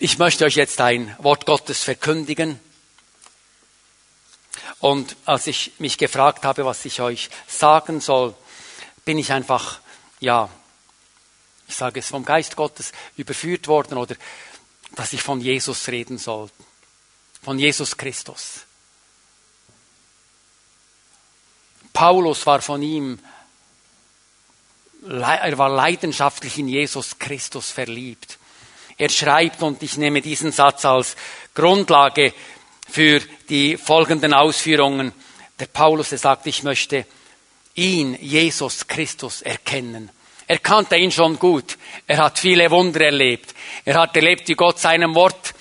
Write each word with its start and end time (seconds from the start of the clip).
Ich 0.00 0.18
möchte 0.18 0.44
euch 0.44 0.56
jetzt 0.56 0.80
ein 0.80 1.14
Wort 1.20 1.46
Gottes 1.46 1.84
verkündigen. 1.84 2.58
Und 4.80 5.16
als 5.24 5.46
ich 5.46 5.72
mich 5.78 5.98
gefragt 5.98 6.44
habe, 6.44 6.64
was 6.64 6.84
ich 6.84 7.00
euch 7.00 7.30
sagen 7.46 8.00
soll, 8.00 8.34
bin 9.04 9.18
ich 9.18 9.32
einfach, 9.32 9.78
ja, 10.18 10.48
ich 11.68 11.76
sage 11.76 12.00
es 12.00 12.08
vom 12.08 12.24
Geist 12.24 12.56
Gottes 12.56 12.92
überführt 13.16 13.68
worden 13.68 13.96
oder 13.96 14.16
dass 14.96 15.12
ich 15.12 15.22
von 15.22 15.40
Jesus 15.40 15.86
reden 15.88 16.18
soll. 16.18 16.50
Von 17.42 17.58
Jesus 17.58 17.96
Christus. 17.96 18.62
Paulus 21.92 22.44
war 22.46 22.60
von 22.62 22.82
ihm, 22.82 23.20
er 25.06 25.58
war 25.58 25.68
leidenschaftlich 25.68 26.58
in 26.58 26.66
Jesus 26.66 27.18
Christus 27.18 27.70
verliebt. 27.70 28.38
Er 28.96 29.08
schreibt, 29.08 29.62
und 29.62 29.82
ich 29.82 29.96
nehme 29.96 30.20
diesen 30.20 30.52
Satz 30.52 30.84
als 30.84 31.16
Grundlage 31.54 32.32
für 32.88 33.20
die 33.48 33.76
folgenden 33.76 34.32
Ausführungen. 34.32 35.12
Der 35.58 35.66
Paulus, 35.66 36.10
der 36.10 36.18
sagt, 36.18 36.46
ich 36.46 36.62
möchte 36.62 37.06
ihn, 37.74 38.16
Jesus 38.20 38.86
Christus, 38.86 39.42
erkennen. 39.42 40.10
Er 40.46 40.58
kannte 40.58 40.96
ihn 40.96 41.10
schon 41.10 41.38
gut. 41.38 41.78
Er 42.06 42.18
hat 42.18 42.38
viele 42.38 42.70
Wunder 42.70 43.00
erlebt. 43.00 43.54
Er 43.84 43.98
hat 43.98 44.14
erlebt, 44.14 44.48
wie 44.48 44.54
Gott 44.54 44.78
seinem 44.78 45.14
Wort 45.14 45.54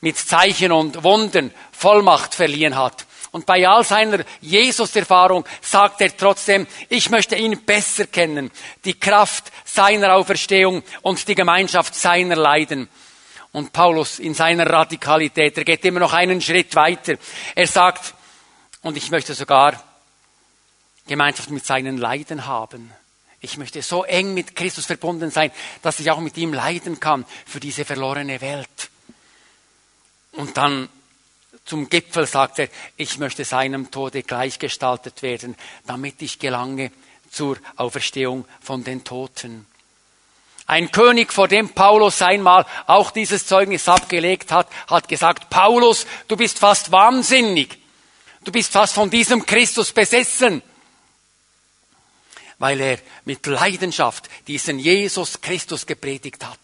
mit 0.00 0.18
Zeichen 0.18 0.72
und 0.72 1.02
Wundern 1.04 1.52
Vollmacht 1.72 2.34
verliehen 2.34 2.76
hat. 2.76 3.06
Und 3.32 3.46
bei 3.46 3.66
all 3.68 3.84
seiner 3.84 4.24
Jesus-Erfahrung 4.40 5.44
sagt 5.60 6.00
er 6.00 6.16
trotzdem, 6.16 6.66
ich 6.88 7.10
möchte 7.10 7.36
ihn 7.36 7.64
besser 7.64 8.06
kennen, 8.06 8.50
die 8.84 8.98
Kraft 8.98 9.50
seiner 9.64 10.14
Auferstehung 10.14 10.82
und 11.02 11.26
die 11.26 11.34
Gemeinschaft 11.34 11.94
seiner 11.94 12.36
Leiden. 12.36 12.88
Und 13.52 13.72
Paulus 13.72 14.18
in 14.18 14.34
seiner 14.34 14.68
Radikalität, 14.68 15.56
er 15.58 15.64
geht 15.64 15.84
immer 15.84 16.00
noch 16.00 16.12
einen 16.12 16.40
Schritt 16.40 16.74
weiter. 16.74 17.14
Er 17.54 17.66
sagt, 17.66 18.14
und 18.82 18.96
ich 18.96 19.10
möchte 19.10 19.34
sogar 19.34 19.82
Gemeinschaft 21.06 21.50
mit 21.50 21.64
seinen 21.64 21.98
Leiden 21.98 22.46
haben. 22.46 22.92
Ich 23.40 23.58
möchte 23.58 23.82
so 23.82 24.04
eng 24.04 24.32
mit 24.32 24.56
Christus 24.56 24.86
verbunden 24.86 25.30
sein, 25.30 25.52
dass 25.82 26.00
ich 26.00 26.10
auch 26.10 26.20
mit 26.20 26.36
ihm 26.38 26.54
leiden 26.54 26.98
kann 26.98 27.26
für 27.46 27.60
diese 27.60 27.84
verlorene 27.84 28.40
Welt. 28.40 28.90
Und 30.32 30.56
dann 30.56 30.88
zum 31.64 31.88
Gipfel 31.88 32.26
sagt 32.26 32.58
er, 32.58 32.68
ich 32.96 33.18
möchte 33.18 33.44
seinem 33.44 33.90
Tode 33.90 34.22
gleichgestaltet 34.22 35.22
werden, 35.22 35.56
damit 35.86 36.20
ich 36.20 36.38
gelange 36.38 36.92
zur 37.30 37.56
Auferstehung 37.76 38.44
von 38.60 38.84
den 38.84 39.02
Toten. 39.02 39.66
Ein 40.66 40.90
König, 40.90 41.32
vor 41.32 41.48
dem 41.48 41.70
Paulus 41.70 42.22
einmal 42.22 42.64
auch 42.86 43.10
dieses 43.10 43.46
Zeugnis 43.46 43.88
abgelegt 43.88 44.50
hat, 44.50 44.68
hat 44.86 45.08
gesagt, 45.08 45.50
Paulus, 45.50 46.06
du 46.28 46.36
bist 46.36 46.58
fast 46.58 46.90
wahnsinnig. 46.90 47.78
Du 48.44 48.52
bist 48.52 48.72
fast 48.72 48.94
von 48.94 49.10
diesem 49.10 49.44
Christus 49.44 49.92
besessen. 49.92 50.62
Weil 52.58 52.80
er 52.80 52.98
mit 53.24 53.44
Leidenschaft 53.46 54.28
diesen 54.46 54.78
Jesus 54.78 55.40
Christus 55.40 55.86
gepredigt 55.86 56.44
hat. 56.44 56.58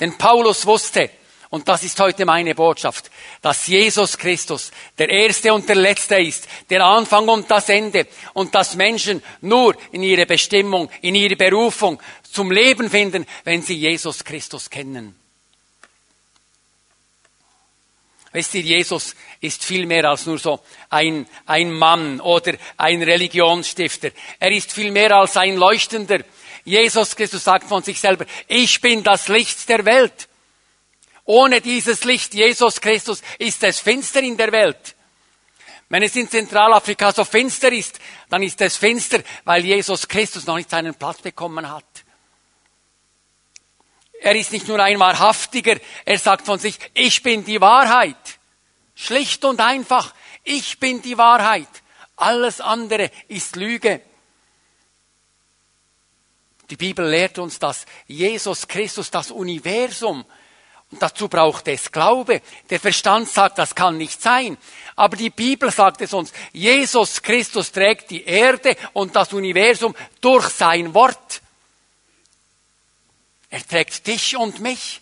Denn 0.00 0.18
Paulus 0.18 0.66
wusste, 0.66 1.10
und 1.50 1.66
das 1.66 1.82
ist 1.82 1.98
heute 1.98 2.26
meine 2.26 2.54
Botschaft, 2.54 3.10
dass 3.40 3.66
Jesus 3.66 4.18
Christus 4.18 4.70
der 4.98 5.08
Erste 5.08 5.54
und 5.54 5.68
der 5.68 5.76
Letzte 5.76 6.16
ist, 6.16 6.46
der 6.68 6.84
Anfang 6.84 7.26
und 7.28 7.50
das 7.50 7.70
Ende 7.70 8.06
und 8.34 8.54
dass 8.54 8.74
Menschen 8.74 9.22
nur 9.40 9.74
in 9.92 10.02
ihre 10.02 10.26
Bestimmung, 10.26 10.90
in 11.00 11.14
ihre 11.14 11.36
Berufung 11.36 12.00
zum 12.30 12.50
Leben 12.50 12.90
finden, 12.90 13.26
wenn 13.44 13.62
sie 13.62 13.76
Jesus 13.76 14.24
Christus 14.24 14.68
kennen. 14.68 15.18
Wisst 18.32 18.54
ihr, 18.54 18.60
Jesus 18.60 19.16
ist 19.40 19.64
viel 19.64 19.86
mehr 19.86 20.04
als 20.04 20.26
nur 20.26 20.38
so 20.38 20.60
ein, 20.90 21.26
ein 21.46 21.72
Mann 21.72 22.20
oder 22.20 22.52
ein 22.76 23.02
Religionsstifter. 23.02 24.10
Er 24.38 24.52
ist 24.52 24.70
viel 24.70 24.90
mehr 24.90 25.16
als 25.16 25.38
ein 25.38 25.56
Leuchtender. 25.56 26.20
Jesus 26.62 27.16
Christus 27.16 27.44
sagt 27.44 27.66
von 27.66 27.82
sich 27.82 27.98
selber, 27.98 28.26
ich 28.46 28.82
bin 28.82 29.02
das 29.02 29.28
Licht 29.28 29.66
der 29.70 29.86
Welt. 29.86 30.28
Ohne 31.30 31.60
dieses 31.60 32.04
Licht, 32.04 32.32
Jesus 32.32 32.80
Christus, 32.80 33.20
ist 33.38 33.62
es 33.62 33.80
finster 33.80 34.22
in 34.22 34.38
der 34.38 34.50
Welt. 34.50 34.96
Wenn 35.90 36.02
es 36.02 36.16
in 36.16 36.30
Zentralafrika 36.30 37.12
so 37.12 37.22
finster 37.22 37.70
ist, 37.70 38.00
dann 38.30 38.42
ist 38.42 38.58
es 38.62 38.78
finster, 38.78 39.22
weil 39.44 39.62
Jesus 39.62 40.08
Christus 40.08 40.46
noch 40.46 40.56
nicht 40.56 40.70
seinen 40.70 40.94
Platz 40.94 41.20
bekommen 41.20 41.70
hat. 41.70 41.84
Er 44.22 44.34
ist 44.36 44.52
nicht 44.52 44.68
nur 44.68 44.80
ein 44.80 44.98
Wahrhaftiger, 44.98 45.76
er 46.06 46.18
sagt 46.18 46.46
von 46.46 46.58
sich, 46.58 46.78
ich 46.94 47.22
bin 47.22 47.44
die 47.44 47.60
Wahrheit. 47.60 48.38
Schlicht 48.94 49.44
und 49.44 49.60
einfach, 49.60 50.14
ich 50.44 50.78
bin 50.78 51.02
die 51.02 51.18
Wahrheit. 51.18 51.68
Alles 52.16 52.62
andere 52.62 53.10
ist 53.28 53.54
Lüge. 53.54 54.00
Die 56.70 56.76
Bibel 56.76 57.06
lehrt 57.06 57.38
uns, 57.38 57.58
dass 57.58 57.84
Jesus 58.06 58.66
Christus 58.66 59.10
das 59.10 59.30
Universum 59.30 60.24
dazu 60.90 61.28
braucht 61.28 61.68
es 61.68 61.92
Glaube. 61.92 62.40
Der 62.70 62.80
Verstand 62.80 63.28
sagt, 63.28 63.58
das 63.58 63.74
kann 63.74 63.96
nicht 63.96 64.20
sein. 64.20 64.56
Aber 64.96 65.16
die 65.16 65.30
Bibel 65.30 65.70
sagt 65.70 66.00
es 66.00 66.12
uns, 66.12 66.32
Jesus 66.52 67.22
Christus 67.22 67.70
trägt 67.72 68.10
die 68.10 68.24
Erde 68.24 68.76
und 68.94 69.14
das 69.14 69.32
Universum 69.32 69.94
durch 70.20 70.48
sein 70.48 70.94
Wort. 70.94 71.42
Er 73.50 73.66
trägt 73.66 74.06
dich 74.06 74.36
und 74.36 74.60
mich. 74.60 75.00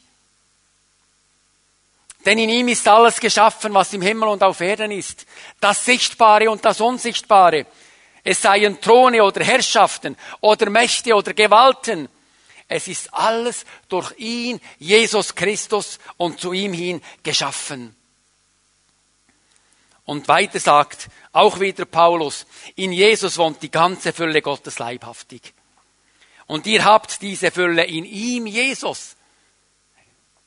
Denn 2.24 2.38
in 2.38 2.50
ihm 2.50 2.68
ist 2.68 2.86
alles 2.88 3.20
geschaffen, 3.20 3.72
was 3.72 3.92
im 3.92 4.02
Himmel 4.02 4.28
und 4.28 4.42
auf 4.42 4.60
Erden 4.60 4.90
ist. 4.90 5.26
Das 5.60 5.84
Sichtbare 5.84 6.50
und 6.50 6.64
das 6.64 6.80
Unsichtbare. 6.80 7.66
Es 8.24 8.42
seien 8.42 8.80
Throne 8.80 9.22
oder 9.22 9.44
Herrschaften 9.44 10.16
oder 10.40 10.68
Mächte 10.68 11.14
oder 11.14 11.32
Gewalten 11.32 12.08
es 12.68 12.88
ist 12.88 13.14
alles 13.14 13.64
durch 13.88 14.12
ihn, 14.18 14.60
Jesus 14.78 15.34
Christus, 15.34 15.98
und 16.16 16.40
zu 16.40 16.52
ihm 16.52 16.72
hin 16.72 17.00
geschaffen. 17.22 17.94
Und 20.04 20.28
weiter 20.28 20.60
sagt 20.60 21.08
auch 21.32 21.60
wieder 21.60 21.84
Paulus, 21.84 22.46
in 22.76 22.92
Jesus 22.92 23.38
wohnt 23.38 23.62
die 23.62 23.70
ganze 23.70 24.12
Fülle 24.12 24.40
Gottes 24.40 24.78
leibhaftig. 24.78 25.52
Und 26.46 26.66
ihr 26.66 26.84
habt 26.84 27.22
diese 27.22 27.50
Fülle 27.50 27.84
in 27.84 28.04
ihm, 28.04 28.46
Jesus. 28.46 29.16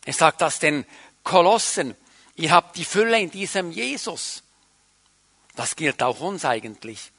Er 0.06 0.14
sagt 0.14 0.42
das 0.42 0.60
den 0.60 0.86
Kolossen. 1.24 1.96
Ihr 2.36 2.52
habt 2.52 2.78
die 2.78 2.86
Fülle 2.86 3.20
in 3.20 3.32
diesem 3.32 3.72
Jesus. 3.72 4.44
Das 5.56 5.76
gilt 5.76 6.02
auch 6.02 6.22
uns 6.22 6.46
eigentlich. 6.46 7.12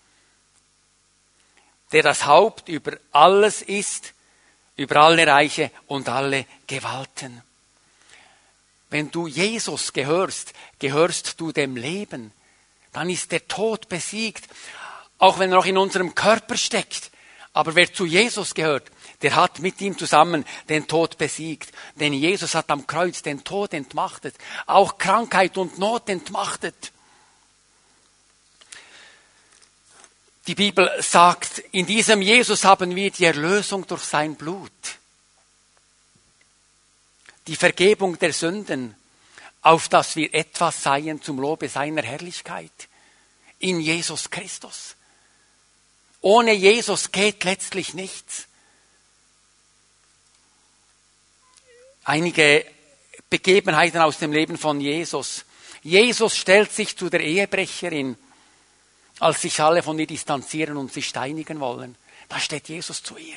Der 1.92 2.02
das 2.02 2.24
Haupt 2.24 2.70
über 2.70 2.96
alles 3.12 3.60
ist, 3.60 4.14
über 4.80 4.96
alle 4.96 5.26
Reiche 5.26 5.70
und 5.88 6.08
alle 6.08 6.46
Gewalten. 6.66 7.42
Wenn 8.88 9.10
du 9.10 9.26
Jesus 9.26 9.92
gehörst, 9.92 10.54
gehörst 10.78 11.38
du 11.38 11.52
dem 11.52 11.76
Leben. 11.76 12.32
Dann 12.90 13.10
ist 13.10 13.30
der 13.30 13.46
Tod 13.46 13.90
besiegt, 13.90 14.48
auch 15.18 15.38
wenn 15.38 15.52
er 15.52 15.56
noch 15.56 15.66
in 15.66 15.76
unserem 15.76 16.14
Körper 16.14 16.56
steckt. 16.56 17.10
Aber 17.52 17.74
wer 17.74 17.92
zu 17.92 18.06
Jesus 18.06 18.54
gehört, 18.54 18.90
der 19.20 19.36
hat 19.36 19.58
mit 19.58 19.82
ihm 19.82 19.98
zusammen 19.98 20.46
den 20.70 20.88
Tod 20.88 21.18
besiegt. 21.18 21.70
Denn 21.96 22.14
Jesus 22.14 22.54
hat 22.54 22.70
am 22.70 22.86
Kreuz 22.86 23.20
den 23.20 23.44
Tod 23.44 23.74
entmachtet, 23.74 24.34
auch 24.64 24.96
Krankheit 24.96 25.58
und 25.58 25.78
Not 25.78 26.08
entmachtet. 26.08 26.90
Die 30.50 30.56
Bibel 30.56 30.90
sagt, 31.00 31.60
in 31.70 31.86
diesem 31.86 32.22
Jesus 32.22 32.64
haben 32.64 32.96
wir 32.96 33.12
die 33.12 33.24
Erlösung 33.24 33.86
durch 33.86 34.02
sein 34.02 34.34
Blut, 34.34 34.72
die 37.46 37.54
Vergebung 37.54 38.18
der 38.18 38.32
Sünden, 38.32 38.96
auf 39.62 39.88
dass 39.88 40.16
wir 40.16 40.34
etwas 40.34 40.82
seien 40.82 41.22
zum 41.22 41.38
Lobe 41.38 41.68
seiner 41.68 42.02
Herrlichkeit. 42.02 42.72
In 43.60 43.78
Jesus 43.78 44.28
Christus. 44.28 44.96
Ohne 46.20 46.52
Jesus 46.52 47.12
geht 47.12 47.44
letztlich 47.44 47.94
nichts. 47.94 48.48
Einige 52.02 52.66
Begebenheiten 53.28 54.00
aus 54.00 54.18
dem 54.18 54.32
Leben 54.32 54.58
von 54.58 54.80
Jesus. 54.80 55.44
Jesus 55.84 56.36
stellt 56.36 56.72
sich 56.72 56.96
zu 56.96 57.08
der 57.08 57.20
Ehebrecherin 57.20 58.18
als 59.20 59.42
sich 59.42 59.60
alle 59.60 59.82
von 59.82 59.98
ihr 59.98 60.06
distanzieren 60.06 60.76
und 60.76 60.92
sie 60.92 61.02
steinigen 61.02 61.60
wollen. 61.60 61.96
Da 62.28 62.40
steht 62.40 62.68
Jesus 62.68 63.02
zu 63.02 63.16
ihr. 63.16 63.36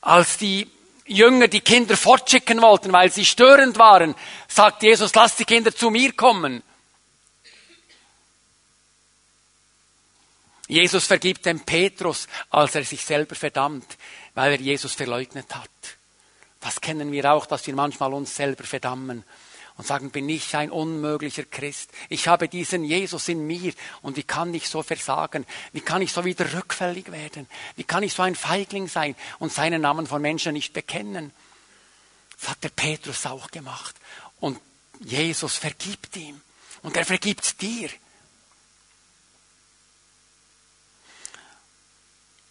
Als 0.00 0.38
die 0.38 0.70
Jünger 1.04 1.48
die 1.48 1.60
Kinder 1.60 1.96
fortschicken 1.96 2.62
wollten, 2.62 2.92
weil 2.92 3.10
sie 3.10 3.24
störend 3.24 3.78
waren, 3.78 4.14
sagt 4.48 4.82
Jesus, 4.82 5.14
lass 5.14 5.36
die 5.36 5.44
Kinder 5.44 5.74
zu 5.74 5.90
mir 5.90 6.12
kommen. 6.12 6.62
Jesus 10.68 11.06
vergibt 11.06 11.46
dem 11.46 11.60
Petrus, 11.60 12.26
als 12.50 12.74
er 12.74 12.84
sich 12.84 13.04
selber 13.04 13.36
verdammt, 13.36 13.96
weil 14.34 14.52
er 14.52 14.60
Jesus 14.60 14.94
verleugnet 14.94 15.54
hat. 15.54 15.70
Das 16.60 16.80
kennen 16.80 17.12
wir 17.12 17.32
auch, 17.32 17.46
dass 17.46 17.66
wir 17.66 17.74
manchmal 17.74 18.12
uns 18.12 18.34
selber 18.34 18.64
verdammen 18.64 19.24
und 19.76 19.86
sagen, 19.86 20.10
bin 20.10 20.28
ich 20.28 20.56
ein 20.56 20.70
unmöglicher 20.70 21.44
Christ? 21.44 21.90
Ich 22.08 22.28
habe 22.28 22.48
diesen 22.48 22.84
Jesus 22.84 23.28
in 23.28 23.46
mir 23.46 23.72
und 24.02 24.16
wie 24.16 24.22
kann 24.22 24.52
ich 24.54 24.68
so 24.68 24.82
versagen? 24.82 25.44
Wie 25.72 25.80
kann 25.80 26.02
ich 26.02 26.12
so 26.12 26.24
wieder 26.24 26.52
rückfällig 26.54 27.12
werden? 27.12 27.46
Wie 27.76 27.84
kann 27.84 28.02
ich 28.02 28.14
so 28.14 28.22
ein 28.22 28.34
Feigling 28.34 28.88
sein 28.88 29.14
und 29.38 29.52
seinen 29.52 29.82
Namen 29.82 30.06
von 30.06 30.22
Menschen 30.22 30.54
nicht 30.54 30.72
bekennen? 30.72 31.32
Das 32.40 32.50
hat 32.50 32.64
der 32.64 32.70
Petrus 32.70 33.26
auch 33.26 33.50
gemacht. 33.50 33.94
Und 34.40 34.58
Jesus 35.00 35.56
vergibt 35.56 36.16
ihm. 36.16 36.40
Und 36.82 36.96
er 36.96 37.04
vergibt 37.04 37.60
dir. 37.60 37.90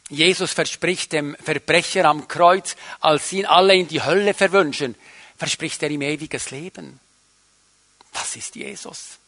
Jesus 0.09 0.51
verspricht 0.53 1.13
dem 1.13 1.35
Verbrecher 1.43 2.05
am 2.05 2.27
Kreuz, 2.27 2.75
als 2.99 3.31
ihn 3.33 3.45
alle 3.47 3.75
in 3.75 3.87
die 3.87 4.03
Hölle 4.03 4.35
verwünschen, 4.35 4.95
verspricht 5.37 5.81
er 5.81 5.89
ihm 5.89 6.03
ewiges 6.03 6.51
Leben. 6.51 6.99
Das 8.15 8.37
ist 8.37 8.55
Jesus. 8.55 9.19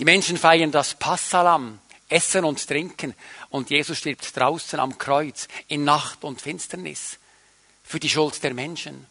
Die 0.00 0.04
Menschen 0.04 0.36
feiern 0.36 0.72
das 0.72 0.96
Passalam, 0.96 1.78
essen 2.08 2.44
und 2.44 2.66
trinken, 2.66 3.14
und 3.50 3.70
Jesus 3.70 3.98
stirbt 3.98 4.36
draußen 4.36 4.80
am 4.80 4.98
Kreuz 4.98 5.46
in 5.68 5.84
Nacht 5.84 6.24
und 6.24 6.42
Finsternis 6.42 7.18
für 7.84 8.00
die 8.00 8.10
Schuld 8.10 8.42
der 8.42 8.54
Menschen. 8.54 9.06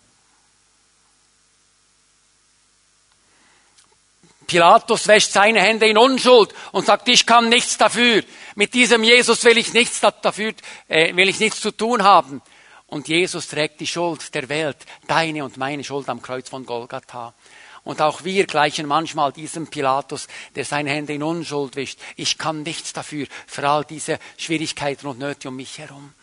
Pilatus 4.46 5.08
wäscht 5.08 5.32
seine 5.32 5.62
Hände 5.62 5.88
in 5.88 5.98
Unschuld 5.98 6.54
und 6.74 6.86
sagt, 6.86 7.08
ich 7.08 7.26
kann 7.26 7.48
nichts 7.48 7.78
dafür. 7.78 8.24
Mit 8.56 8.74
diesem 8.74 9.06
Jesus 9.06 9.42
will 9.46 9.58
ich 9.58 9.72
nichts 9.72 10.02
dafür, 10.02 10.54
äh, 10.90 11.16
will 11.16 11.30
ich 11.30 11.40
nichts 11.40 11.62
zu 11.62 11.72
tun 11.72 12.04
haben. 12.04 12.42
Und 12.94 13.07
Jesus 13.07 13.48
trägt 13.48 13.80
die 13.80 13.88
Schuld 13.88 14.36
der 14.36 14.50
Welt, 14.50 14.78
deine 15.07 15.44
und 15.44 15.57
meine 15.57 15.84
Schuld 15.84 16.07
am 16.10 16.22
Kreuz 16.22 16.50
von 16.50 16.63
Golgatha. 16.63 17.34
Und 17.84 18.00
auch 18.04 18.24
wir 18.24 18.45
gleichen 18.45 18.86
manchmal 18.86 19.34
diesem 19.34 19.66
Pilatus, 19.66 20.28
der 20.56 20.63
seine 20.63 20.92
Hände 20.92 21.13
in 21.13 21.24
Unschuld 21.24 21.75
wischt. 21.75 22.00
Ich 22.18 22.38
kann 22.38 22.62
nichts 22.62 22.94
dafür, 22.94 23.25
für 23.48 23.68
all 23.68 23.84
diese 23.84 24.19
Schwierigkeiten 24.38 25.07
und 25.07 25.18
Nöte 25.18 25.48
um 25.48 25.56
mich 25.56 25.80
herum. 25.80 26.13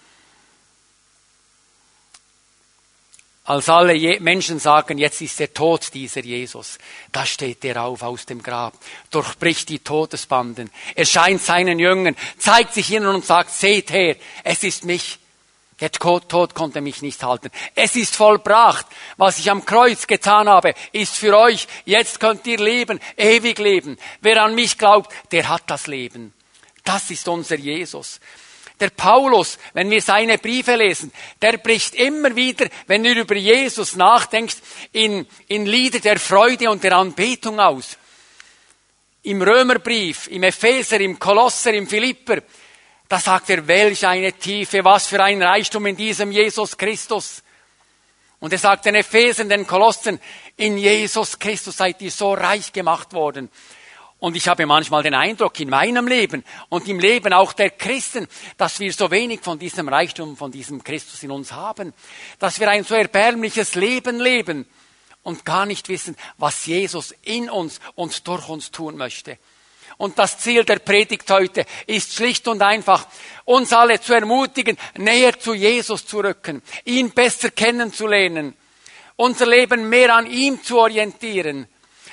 Als 3.46 3.69
alle 3.69 4.20
Menschen 4.20 4.61
sagen, 4.61 4.96
jetzt 4.99 5.20
ist 5.23 5.40
er 5.40 5.52
tot, 5.52 5.93
dieser 5.93 6.20
Jesus, 6.20 6.78
da 7.11 7.26
steht 7.26 7.64
er 7.64 7.82
auf 7.82 8.05
aus 8.05 8.26
dem 8.26 8.44
Grab, 8.44 8.75
durchbricht 9.11 9.69
die 9.70 9.81
Todesbanden, 9.81 10.70
erscheint 10.94 11.43
seinen 11.43 11.81
Jüngern, 11.81 12.14
zeigt 12.38 12.75
sich 12.75 12.93
ihnen 12.93 13.08
und 13.08 13.26
sagt, 13.26 13.50
seht 13.50 13.90
her, 13.90 14.14
es 14.44 14.62
ist 14.62 14.84
mich. 14.84 15.19
Der 15.81 15.91
Tod 15.91 16.55
konnte 16.55 16.82
mich 16.82 17.00
nicht 17.00 17.23
halten. 17.23 17.50
Es 17.75 17.97
ist 17.97 18.15
vollbracht. 18.15 18.87
Was 19.17 19.38
ich 19.38 19.50
am 19.50 19.65
Kreuz 19.65 20.06
getan 20.06 20.49
habe, 20.49 20.75
ist 20.93 21.17
für 21.17 21.37
euch. 21.37 21.67
Jetzt 21.87 22.21
könnt 22.21 22.47
ihr 22.47 22.59
leben, 22.59 23.00
ewig 23.17 23.59
leben. 23.59 23.99
Wer 24.21 24.43
an 24.43 24.55
mich 24.55 24.77
glaubt, 24.77 25.11
der 25.32 25.49
hat 25.49 25.62
das 25.69 25.87
Leben. 25.87 26.35
Das 26.85 27.11
ist 27.11 27.27
unser 27.29 27.56
Jesus. 27.56 28.21
Der 28.79 28.91
Paulus, 28.91 29.59
wenn 29.75 29.91
wir 29.91 30.00
seine 30.00 30.38
Briefe 30.38 30.75
lesen, 30.75 31.12
der 31.41 31.59
bricht 31.59 31.94
immer 31.94 32.35
wieder, 32.35 32.67
wenn 32.87 33.05
du 33.05 33.12
über 33.12 33.37
Jesus 33.37 33.94
nachdenkst, 33.94 34.56
in, 34.93 35.26
in 35.49 35.67
Lieder 35.67 36.00
der 36.00 36.19
Freude 36.19 36.71
und 36.71 36.83
der 36.83 36.97
Anbetung 36.97 37.61
aus. 37.61 37.99
Im 39.23 39.43
Römerbrief, 39.43 40.29
im 40.29 40.43
Epheser, 40.43 40.99
im 41.00 41.19
Kolosser, 41.19 41.75
im 41.75 41.87
Philipper, 41.87 42.43
da 43.11 43.19
sagt 43.19 43.51
er, 43.51 43.67
welch 43.67 44.07
eine 44.07 44.33
Tiefe, 44.33 44.85
was 44.85 45.09
für 45.09 45.21
ein 45.21 45.43
Reichtum 45.43 45.85
in 45.87 45.97
diesem 45.97 46.31
Jesus 46.31 46.77
Christus. 46.77 47.43
Und 48.39 48.53
er 48.53 48.59
sagt 48.61 48.85
den 48.85 48.95
Ephesern, 48.95 49.49
den 49.49 49.67
Kolossen, 49.67 50.21
in 50.57 50.79
Jesus 50.79 51.37
Christus 51.37 51.77
seid 51.77 52.01
ihr 52.03 52.12
so 52.12 52.35
reich 52.35 52.73
gemacht 52.73 53.12
worden. 53.12 53.51
Und 54.21 54.37
ich 54.37 54.47
habe 54.47 54.65
manchmal 54.65 55.03
den 55.03 55.15
Eindruck 55.15 55.59
in 55.59 55.71
meinem 55.71 56.07
Leben 56.07 56.45
und 56.69 56.87
im 56.87 57.01
Leben 57.01 57.33
auch 57.33 57.53
der 57.53 57.71
Christen, 57.71 58.29
dass 58.57 58.79
wir 58.79 58.93
so 58.93 59.11
wenig 59.11 59.41
von 59.41 59.59
diesem 59.59 59.89
Reichtum, 59.89 60.37
von 60.37 60.53
diesem 60.53 60.85
Christus 60.85 61.25
in 61.25 61.33
uns 61.33 61.51
haben, 61.51 61.93
dass 62.39 62.61
wir 62.61 62.71
ein 62.71 62.85
so 62.85 62.95
erbärmliches 62.95 63.75
Leben 63.75 64.21
leben 64.21 64.67
und 65.25 65.45
gar 65.45 65.67
nicht 65.67 65.89
wissen, 65.89 66.17
was 66.39 66.65
Jesus 66.65 67.12
in 67.23 67.51
uns 67.51 67.81
und 67.97 68.29
durch 68.29 68.49
uns 68.49 68.71
tun 68.71 68.97
möchte. 68.97 69.37
Und 70.00 70.19
das 70.19 70.38
Ziel 70.38 70.64
der 70.64 70.79
Predigt 70.79 71.31
heute 71.31 71.67
ist 71.87 72.14
schlicht 72.14 72.49
und 72.49 72.62
einfach, 72.62 73.06
uns 73.44 73.70
alle 73.70 74.00
zu 74.00 74.14
ermutigen, 74.14 74.79
näher 74.97 75.38
zu 75.38 75.52
Jesus 75.52 76.06
zu 76.06 76.20
rücken, 76.20 76.62
ihn 76.87 77.11
besser 77.11 77.50
kennenzulernen, 77.50 78.56
unser 79.17 79.44
Leben 79.44 79.91
mehr 79.91 80.14
an 80.14 80.26
ihm 80.26 80.62
zu 80.62 80.79
orientieren, 80.79 81.67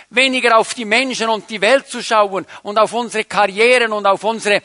weniger 0.10 0.58
auf 0.58 0.74
die 0.74 0.84
Menschen 0.84 1.30
und 1.30 1.50
die 1.50 1.62
Welt 1.62 1.88
zu 1.88 2.04
schauen 2.04 2.46
und 2.62 2.78
auf 2.78 2.92
unsere 2.92 3.24
Karrieren 3.24 3.94
und 3.94 4.06
auf 4.06 4.26
unsere, 4.26 4.62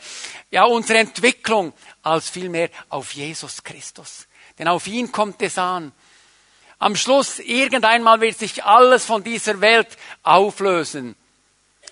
ja, 0.51 0.65
unsere 0.65 0.99
Entwicklung, 0.99 1.71
als 2.01 2.29
vielmehr 2.29 2.69
auf 2.89 3.13
Jesus 3.13 3.63
Christus. 3.63 4.27
Denn 4.59 4.67
auf 4.67 4.85
ihn 4.85 5.13
kommt 5.13 5.41
es 5.43 5.57
an. 5.57 5.93
Am 6.77 6.97
Schluss, 6.97 7.39
irgendeinmal 7.39 8.19
wird 8.19 8.37
sich 8.37 8.65
alles 8.65 9.05
von 9.05 9.23
dieser 9.23 9.61
Welt 9.61 9.87
auflösen 10.23 11.15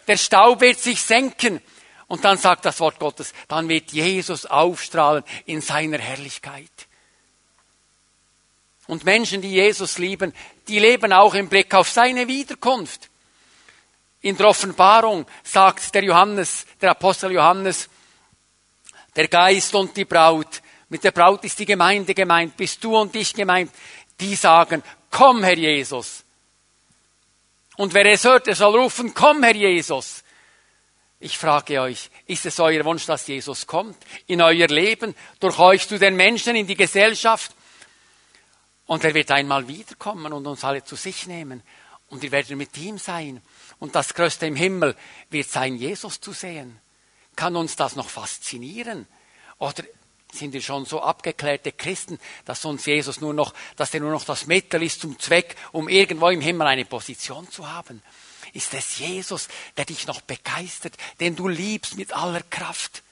der 0.07 0.18
Staub 0.18 0.62
wird 0.62 0.80
sich 0.80 1.01
senken. 1.01 1.62
Und 2.07 2.25
dann 2.25 2.38
sagt 2.38 2.65
das 2.65 2.80
Wort 2.80 3.00
Gottes, 3.00 3.33
dann 3.48 3.69
wird 3.69 3.92
Jesus 3.92 4.45
aufstrahlen 4.45 5.24
in 5.45 5.62
seiner 5.62 5.98
Herrlichkeit. 5.98 6.69
Und 8.88 9.06
Menschen, 9.06 9.42
die 9.42 9.51
Jesus 9.51 9.98
lieben, 9.98 10.33
die 10.68 10.80
leben 10.80 11.13
auch 11.13 11.33
im 11.33 11.48
Blick 11.48 11.74
auf 11.74 11.89
seine 11.89 12.27
Wiederkunft. 12.27 13.09
In 14.19 14.36
der 14.36 14.50
Offenbarung 14.50 15.25
sagt 15.44 15.95
der 15.95 16.04
Johannes, 16.04 16.65
der 16.81 16.92
Apostel 16.92 17.31
Johannes, 17.31 17.89
der 19.15 19.27
Geist 19.30 19.74
und 19.75 19.95
die 19.95 20.06
Braut, 20.06 20.62
mit 20.89 21.06
der 21.06 21.12
Braut 21.12 21.45
ist 21.45 21.57
die 21.57 21.65
Gemeinde 21.65 22.13
gemeint, 22.13 22.57
bist 22.57 22.83
du 22.83 22.97
und 22.97 23.15
ich 23.15 23.33
gemeint, 23.33 23.71
die 24.19 24.36
sagen, 24.36 24.83
komm 25.09 25.44
Herr 25.44 25.57
Jesus. 25.57 26.25
Und 27.77 27.94
wer 27.94 28.06
es 28.06 28.23
hört, 28.23 28.47
der 28.47 28.56
soll 28.56 28.79
rufen, 28.79 29.13
komm, 29.13 29.44
Herr 29.44 29.56
Jesus. 29.56 30.23
Ich 31.19 31.38
frage 31.38 31.81
euch, 31.81 32.09
ist 32.25 32.45
es 32.45 32.59
euer 32.59 32.83
Wunsch, 32.83 33.06
dass 33.06 33.27
Jesus 33.27 33.68
kommt 33.68 33.97
in 34.25 34.41
euer 34.41 34.68
Leben, 34.68 35.15
durch 35.39 35.59
euch 35.59 35.88
zu 35.88 36.00
den 36.00 36.15
Menschen, 36.15 36.56
in 36.56 36.65
die 36.65 36.75
Gesellschaft? 36.75 37.56
Und 38.87 39.04
er 39.04 39.13
wird 39.13 39.31
einmal 39.31 39.68
wiederkommen 39.68 40.33
und 40.33 40.47
uns 40.47 40.63
alle 40.63 40.83
zu 40.83 40.95
sich 40.95 41.28
nehmen. 41.28 41.63
Und 42.07 42.23
wir 42.23 42.31
werden 42.31 42.57
mit 42.57 42.78
ihm 42.78 42.97
sein. 42.97 43.42
Und 43.80 43.95
das 43.95 44.13
Größte 44.13 44.47
im 44.47 44.56
Himmel 44.56 44.95
wird 45.30 45.47
sein, 45.47 45.75
Jesus 45.75 46.19
zu 46.19 46.33
sehen. 46.33 46.80
Kann 47.35 47.56
uns 47.56 47.75
das 47.75 47.95
noch 47.95 48.09
faszinieren? 48.09 49.07
Oder 49.59 49.83
sind 50.31 50.54
wir 50.54 50.61
schon 50.61 50.85
so 50.85 51.02
abgeklärte 51.02 51.71
Christen, 51.71 52.19
dass 52.45 52.66
uns 52.66 52.85
Jesus 52.85 53.21
nur 53.21 53.33
noch, 53.33 53.54
dass 53.76 53.94
er 53.94 54.00
nur 54.00 54.11
noch 54.11 54.23
das 54.23 54.47
Mittel 54.47 54.83
ist 54.83 55.02
zum 55.02 55.19
Zweck, 55.19 55.56
um 55.71 55.90
irgendwo 55.90 56.30
im 56.30 56.42
Himmel 56.42 56.68
eine 56.68 56.85
Position 56.85 57.50
zu 57.50 57.69
haben? 57.69 58.02
Ist 58.54 58.73
es 58.73 58.97
Jesus, 58.97 59.47
der 59.78 59.85
dich 59.85 60.07
noch 60.07 60.21
begeistert, 60.21 60.95
den 61.19 61.35
du 61.35 61.47
liebst 61.47 61.95
mit 61.95 62.14
aller 62.14 62.42
Kraft, 62.42 63.04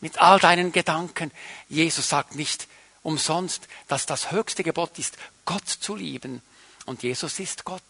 mit 0.00 0.18
all 0.18 0.38
deinen 0.38 0.72
Gedanken? 0.72 1.30
Jesus 1.68 2.08
sagt 2.08 2.34
nicht 2.34 2.66
umsonst, 3.02 3.68
dass 3.86 4.06
das 4.06 4.32
höchste 4.32 4.64
Gebot 4.64 4.98
ist, 4.98 5.16
Gott 5.44 5.68
zu 5.68 5.94
lieben. 5.94 6.42
Und 6.86 7.02
Jesus 7.02 7.38
ist 7.38 7.64
Gott. 7.64 7.82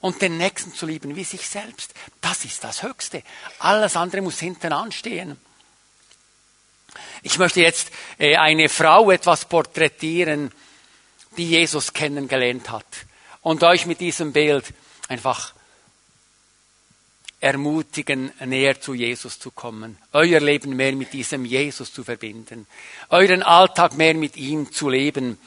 Und 0.00 0.20
den 0.20 0.36
Nächsten 0.36 0.74
zu 0.74 0.84
lieben 0.86 1.16
wie 1.16 1.24
sich 1.24 1.48
selbst. 1.48 1.94
Das 2.20 2.44
ist 2.44 2.64
das 2.64 2.82
Höchste. 2.82 3.22
Alles 3.60 3.96
andere 3.96 4.20
muss 4.20 4.40
hinten 4.40 4.72
anstehen. 4.72 5.40
Ich 7.22 7.38
möchte 7.38 7.60
jetzt 7.60 7.90
äh, 8.18 8.36
eine 8.36 8.68
Frau 8.68 9.10
etwas 9.10 9.44
porträtieren, 9.44 10.50
die 11.36 11.48
Jesus 11.48 11.92
kennengelernt 11.92 12.70
hat 12.70 12.86
und 13.42 13.62
euch 13.62 13.86
mit 13.86 14.00
diesem 14.00 14.32
Bild 14.32 14.64
einfach 15.08 15.54
ermutigen, 17.40 18.32
näher 18.44 18.80
zu 18.80 18.94
Jesus 18.94 19.38
zu 19.38 19.50
kommen, 19.50 19.98
euer 20.12 20.40
Leben 20.40 20.76
mehr 20.76 20.92
mit 20.92 21.12
diesem 21.12 21.44
Jesus 21.44 21.92
zu 21.92 22.04
verbinden, 22.04 22.66
euren 23.08 23.42
Alltag 23.42 23.94
mehr 23.94 24.14
mit 24.14 24.36
ihm 24.36 24.70
zu 24.72 24.88
leben. 24.88 25.38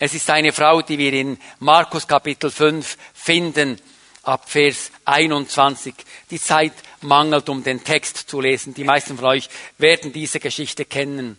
Es 0.00 0.14
ist 0.14 0.28
eine 0.30 0.52
Frau, 0.52 0.82
die 0.82 0.98
wir 0.98 1.12
in 1.12 1.38
Markus 1.60 2.08
Kapitel 2.08 2.50
5 2.50 2.98
finden, 3.14 3.80
ab 4.24 4.50
Vers 4.50 4.90
21. 5.04 5.94
Die 6.30 6.40
Zeit 6.40 6.72
mangelt, 7.02 7.48
um 7.48 7.62
den 7.62 7.84
Text 7.84 8.28
zu 8.28 8.40
lesen. 8.40 8.74
Die 8.74 8.84
meisten 8.84 9.16
von 9.16 9.26
euch 9.26 9.48
werden 9.78 10.12
diese 10.12 10.40
Geschichte 10.40 10.84
kennen. 10.84 11.38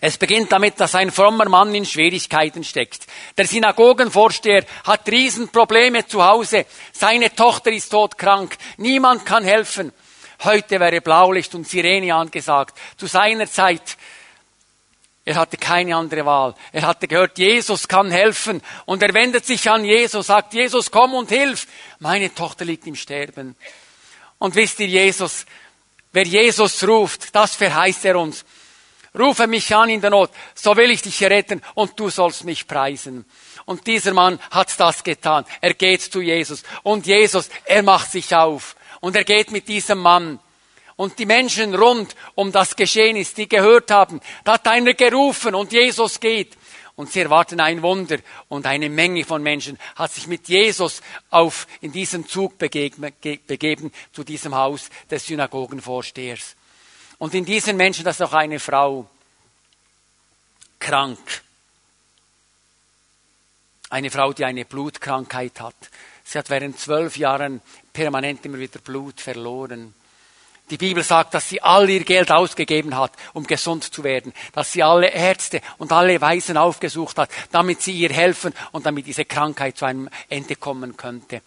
Es 0.00 0.16
beginnt 0.16 0.52
damit, 0.52 0.80
dass 0.80 0.94
ein 0.94 1.10
frommer 1.10 1.48
Mann 1.48 1.74
in 1.74 1.84
Schwierigkeiten 1.84 2.64
steckt. 2.64 3.06
Der 3.36 3.46
Synagogenvorsteher 3.46 4.64
hat 4.84 5.08
Riesenprobleme 5.08 6.06
zu 6.06 6.24
Hause. 6.24 6.64
Seine 6.92 7.34
Tochter 7.34 7.72
ist 7.72 7.90
todkrank. 7.90 8.56
Niemand 8.78 9.26
kann 9.26 9.44
helfen. 9.44 9.92
Heute 10.44 10.80
wäre 10.80 11.00
Blaulicht 11.00 11.54
und 11.54 11.68
Sirene 11.68 12.14
angesagt. 12.14 12.78
Zu 12.96 13.06
seiner 13.06 13.50
Zeit 13.50 13.96
Er 15.28 15.34
hatte 15.34 15.56
keine 15.56 15.96
andere 15.96 16.24
Wahl. 16.24 16.54
Er 16.70 16.82
hatte 16.82 17.08
gehört, 17.08 17.36
Jesus 17.36 17.88
kann 17.88 18.12
helfen. 18.12 18.62
Und 18.84 19.02
er 19.02 19.12
wendet 19.12 19.44
sich 19.44 19.68
an 19.68 19.84
Jesus, 19.84 20.28
sagt, 20.28 20.54
Jesus, 20.54 20.92
komm 20.92 21.14
und 21.14 21.30
hilf. 21.30 21.66
Meine 21.98 22.32
Tochter 22.32 22.64
liegt 22.64 22.86
im 22.86 22.94
Sterben. 22.94 23.56
Und 24.38 24.54
wisst 24.54 24.80
ihr, 24.80 24.86
Jesus, 24.86 25.46
wer 26.12 26.24
Jesus 26.24 26.86
ruft, 26.86 27.34
das 27.34 27.54
verheißt 27.54 28.04
er 28.04 28.18
uns. 28.18 28.44
Rufe 29.18 29.46
mich 29.46 29.74
an 29.74 29.88
in 29.88 30.00
der 30.00 30.10
Not, 30.10 30.30
so 30.54 30.76
will 30.76 30.90
ich 30.90 31.00
dich 31.00 31.22
retten 31.22 31.62
und 31.74 31.98
du 31.98 32.10
sollst 32.10 32.44
mich 32.44 32.66
preisen. 32.66 33.24
Und 33.64 33.86
dieser 33.86 34.12
Mann 34.12 34.38
hat 34.50 34.78
das 34.78 35.02
getan. 35.02 35.46
Er 35.60 35.74
geht 35.74 36.02
zu 36.02 36.20
Jesus. 36.20 36.62
Und 36.82 37.06
Jesus, 37.06 37.48
er 37.64 37.82
macht 37.82 38.12
sich 38.12 38.34
auf. 38.34 38.76
Und 39.00 39.16
er 39.16 39.24
geht 39.24 39.50
mit 39.50 39.68
diesem 39.68 39.98
Mann 39.98 40.38
und 40.96 41.18
die 41.18 41.26
Menschen 41.26 41.74
rund 41.74 42.16
um 42.34 42.50
das 42.52 42.74
Geschehen 42.74 43.16
ist, 43.16 43.36
die 43.36 43.48
gehört 43.48 43.90
haben, 43.90 44.20
da 44.44 44.54
hat 44.54 44.66
einer 44.66 44.94
gerufen 44.94 45.54
und 45.54 45.72
Jesus 45.72 46.18
geht. 46.18 46.56
Und 46.96 47.12
sie 47.12 47.20
erwarten 47.20 47.60
ein 47.60 47.82
Wunder. 47.82 48.18
Und 48.48 48.66
eine 48.66 48.88
Menge 48.88 49.24
von 49.24 49.42
Menschen 49.42 49.78
hat 49.94 50.12
sich 50.12 50.26
mit 50.26 50.48
Jesus 50.48 51.02
auf, 51.30 51.66
in 51.82 51.92
diesen 51.92 52.26
Zug 52.26 52.58
begeben, 52.58 53.12
begeben 53.46 53.92
zu 54.12 54.24
diesem 54.24 54.54
Haus 54.54 54.88
des 55.10 55.26
Synagogenvorstehers. 55.26 56.56
Und 57.18 57.34
in 57.34 57.44
diesen 57.44 57.76
Menschen, 57.76 58.04
das 58.04 58.16
ist 58.16 58.26
auch 58.26 58.32
eine 58.32 58.58
Frau, 58.58 59.08
krank. 60.78 61.18
Eine 63.90 64.10
Frau, 64.10 64.32
die 64.32 64.44
eine 64.44 64.64
Blutkrankheit 64.64 65.60
hat. 65.60 65.76
Sie 66.24 66.38
hat 66.38 66.50
während 66.50 66.78
zwölf 66.78 67.16
Jahren 67.16 67.60
permanent 67.92 68.44
immer 68.44 68.58
wieder 68.58 68.80
Blut 68.80 69.20
verloren. 69.20 69.94
Die 70.70 70.78
Bibel 70.78 71.04
sagt, 71.04 71.32
dass 71.34 71.48
sie 71.48 71.62
all 71.62 71.88
ihr 71.88 72.02
Geld 72.02 72.32
ausgegeben 72.32 72.96
hat, 72.96 73.12
um 73.34 73.46
gesund 73.46 73.84
zu 73.84 74.02
werden, 74.02 74.32
dass 74.52 74.72
sie 74.72 74.82
alle 74.82 75.10
Ärzte 75.10 75.60
und 75.78 75.92
alle 75.92 76.20
Weisen 76.20 76.56
aufgesucht 76.56 77.18
hat, 77.18 77.30
damit 77.52 77.82
sie 77.82 77.92
ihr 77.92 78.10
helfen 78.10 78.52
und 78.72 78.84
damit 78.84 79.06
diese 79.06 79.24
Krankheit 79.24 79.76
zu 79.76 79.84
einem 79.84 80.08
Ende 80.28 80.56
kommen 80.56 80.96
könnte. 80.96 81.42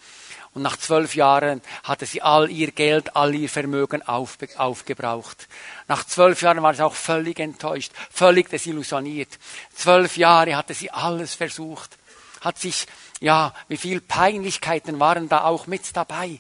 Und 0.54 0.62
nach 0.62 0.78
zwölf 0.78 1.16
Jahren 1.16 1.62
hatte 1.84 2.06
sie 2.06 2.22
all 2.22 2.50
ihr 2.50 2.72
Geld, 2.72 3.16
all 3.16 3.36
ihr 3.36 3.50
Vermögen 3.50 4.02
auf, 4.02 4.38
aufgebraucht. 4.58 5.48
Nach 5.88 6.06
zwölf 6.06 6.42
Jahren 6.42 6.64
war 6.64 6.74
sie 6.74 6.84
auch 6.84 6.96
völlig 6.96 7.40
enttäuscht, 7.40 7.92
völlig 8.10 8.50
desillusioniert. 8.50 9.38
Zwölf 9.76 10.18
Jahre 10.18 10.56
hatte 10.56 10.74
sie 10.74 10.92
alles 10.92 11.36
versucht, 11.36 11.98
hat 12.42 12.58
sich, 12.58 12.88
ja, 13.20 13.54
wie 13.68 13.78
viel 13.78 14.02
Peinlichkeiten 14.02 15.00
waren 15.00 15.30
da 15.30 15.44
auch 15.44 15.68
mit 15.68 15.96
dabei 15.96 16.40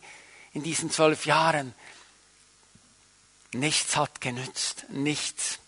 in 0.53 0.63
diesen 0.63 0.89
zwölf 0.89 1.25
Jahren. 1.25 1.75
Nichts 3.51 3.95
hat 3.97 4.21
genützt, 4.21 4.85
nichts. 4.89 5.59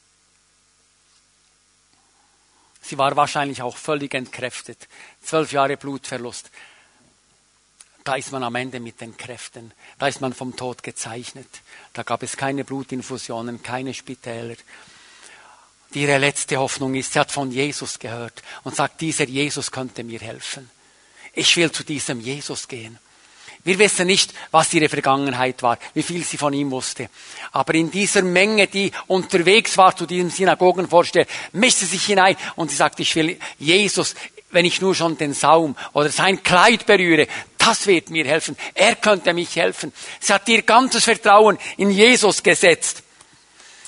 Sie 2.82 2.98
war 2.98 3.16
wahrscheinlich 3.16 3.62
auch 3.62 3.78
völlig 3.78 4.14
entkräftet. 4.14 4.88
Zwölf 5.24 5.52
Jahre 5.52 5.78
Blutverlust. 5.78 6.52
Da 8.04 8.16
ist 8.16 8.32
man 8.32 8.44
am 8.44 8.56
Ende 8.56 8.80
mit 8.80 9.00
den 9.02 9.16
Kräften. 9.16 9.72
Da 10.00 10.08
ist 10.08 10.22
man 10.22 10.34
vom 10.34 10.56
Tod 10.56 10.82
gezeichnet. 10.82 11.48
Da 11.94 12.04
gab 12.04 12.24
es 12.24 12.36
keine 12.36 12.64
Blutinfusionen, 12.64 13.62
keine 13.62 13.94
Spitäler. 13.94 14.56
Ihre 15.94 16.18
letzte 16.18 16.58
Hoffnung 16.58 16.96
ist, 16.96 17.14
sie 17.14 17.20
hat 17.20 17.32
von 17.32 17.52
Jesus 17.52 18.00
gehört 18.00 18.42
und 18.64 18.76
sagt, 18.76 19.02
dieser 19.02 19.26
Jesus 19.26 19.72
könnte 19.72 20.04
mir 20.04 20.20
helfen. 20.20 20.70
Ich 21.34 21.56
will 21.58 21.72
zu 21.72 21.84
diesem 21.84 22.20
Jesus 22.20 22.68
gehen. 22.68 22.98
Wir 23.64 23.78
wissen 23.78 24.08
nicht, 24.08 24.34
was 24.50 24.74
ihre 24.74 24.90
Vergangenheit 24.90 25.62
war, 25.62 25.78
wie 25.94 26.02
viel 26.02 26.24
sie 26.24 26.38
von 26.38 26.54
ihm 26.54 26.72
wusste. 26.72 27.10
Aber 27.52 27.76
in 27.76 27.92
dieser 27.92 28.24
Menge, 28.24 28.68
die 28.68 28.92
unterwegs 29.08 29.78
war 29.78 29.96
zu 29.96 30.08
diesem 30.08 30.32
Synagogenvorsteher, 30.32 31.28
mischte 31.52 31.86
sich 31.86 32.06
hinein 32.06 32.36
und 32.56 32.72
sie 32.72 32.78
sagte, 32.78 33.04
ich 33.04 33.16
will 33.16 33.38
Jesus, 33.60 34.16
wenn 34.50 34.66
ich 34.66 34.82
nur 34.82 34.96
schon 34.96 35.18
den 35.18 35.34
Saum 35.34 35.76
oder 35.94 36.10
sein 36.10 36.42
Kleid 36.44 36.86
berühre, 36.86 37.28
das 37.58 37.86
wird 37.86 38.10
mir 38.10 38.26
helfen. 38.26 38.58
Er 38.74 38.96
könnte 38.96 39.34
mich 39.34 39.56
helfen. 39.56 39.94
Sie 40.20 40.34
hat 40.34 40.50
ihr 40.50 40.64
ganzes 40.64 41.04
Vertrauen 41.04 41.58
in 41.78 41.92
Jesus 41.92 42.42
gesetzt. 42.42 43.04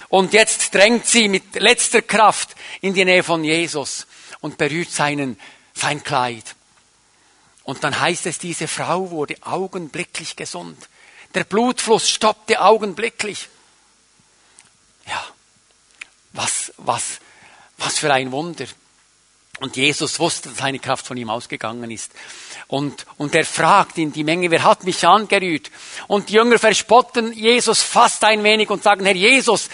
Und 0.10 0.34
jetzt 0.34 0.74
drängt 0.76 1.08
sie 1.08 1.28
mit 1.28 1.56
letzter 1.56 2.04
Kraft 2.04 2.56
in 2.82 2.94
die 2.94 3.04
Nähe 3.04 3.24
von 3.24 3.44
Jesus 3.44 4.06
und 4.42 4.58
berührt 4.58 4.92
seinen, 4.92 5.40
sein 5.74 6.04
Kleid. 6.04 6.44
Und 7.64 7.84
dann 7.84 8.00
heißt 8.00 8.26
es, 8.26 8.40
diese 8.40 8.68
Frau 8.68 9.12
wurde 9.12 9.36
augenblicklich 9.42 10.36
gesund. 10.36 10.78
Der 11.34 11.46
Blutfluss 11.46 12.10
stoppte 12.10 12.62
augenblicklich. 12.62 13.50
Ja, 15.08 15.26
was, 16.34 16.74
was, 16.78 17.20
was 17.78 18.00
für 18.00 18.14
ein 18.14 18.32
Wunder. 18.32 18.66
Und 19.60 19.78
Jesus 19.78 20.20
wusste, 20.20 20.50
dass 20.50 20.58
seine 20.58 20.80
Kraft 20.80 21.06
von 21.06 21.16
ihm 21.16 21.30
ausgegangen 21.30 21.90
ist. 21.92 22.12
Und, 22.68 23.06
und 23.18 23.36
er 23.36 23.46
fragt 23.46 23.98
in 23.98 24.12
die 24.12 24.24
Menge, 24.24 24.50
wer 24.50 24.64
hat 24.64 24.84
mich 24.84 25.06
angerührt? 25.06 25.70
Und 26.08 26.30
die 26.30 26.34
Jünger 26.34 26.58
verspotten 26.58 27.32
Jesus 27.34 27.82
fast 27.82 28.24
ein 28.24 28.44
wenig 28.44 28.70
und 28.70 28.84
sagen, 28.84 29.06
Herr 29.06 29.16
Jesus, 29.16 29.70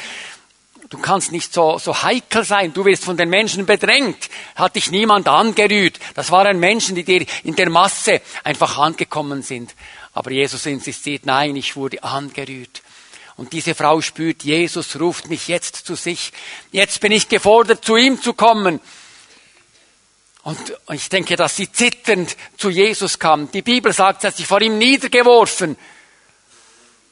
du 0.90 0.98
kannst 0.98 1.32
nicht 1.32 1.54
so, 1.54 1.78
so 1.78 2.02
heikel 2.02 2.44
sein, 2.44 2.74
du 2.74 2.84
wirst 2.86 3.06
von 3.06 3.16
den 3.16 3.30
Menschen 3.30 3.66
bedrängt. 3.66 4.30
Hat 4.56 4.76
dich 4.76 4.92
niemand 4.92 5.28
angerührt. 5.28 6.00
Das 6.16 6.32
waren 6.32 6.60
Menschen, 6.60 6.96
die 6.96 7.04
dir 7.04 7.26
in 7.44 7.56
der 7.56 7.70
Masse 7.70 8.22
einfach 8.44 8.78
angekommen 8.78 9.42
sind. 9.42 9.76
Aber 10.14 10.32
Jesus 10.32 10.66
insistiert, 10.66 11.26
nein, 11.26 11.56
ich 11.56 11.76
wurde 11.76 12.04
angerührt. 12.04 12.82
Und 13.38 13.54
diese 13.54 13.74
Frau 13.74 14.02
spürt, 14.02 14.44
Jesus 14.44 15.00
ruft 15.00 15.30
mich 15.30 15.48
jetzt 15.48 15.86
zu 15.86 15.96
sich. 15.96 16.34
Jetzt 16.72 17.00
bin 17.00 17.12
ich 17.12 17.30
gefordert, 17.30 17.86
zu 17.86 17.96
ihm 17.96 18.22
zu 18.22 18.34
kommen. 18.34 18.82
Und 20.44 20.74
ich 20.92 21.08
denke, 21.10 21.36
dass 21.36 21.56
sie 21.56 21.72
zitternd 21.72 22.36
zu 22.58 22.70
Jesus 22.70 23.20
kam. 23.20 23.52
Die 23.52 23.62
Bibel 23.62 23.94
sagt, 23.94 24.22
sie 24.22 24.28
hat 24.28 24.36
sich 24.36 24.48
vor 24.48 24.62
ihm 24.62 24.78
niedergeworfen. 24.78 25.78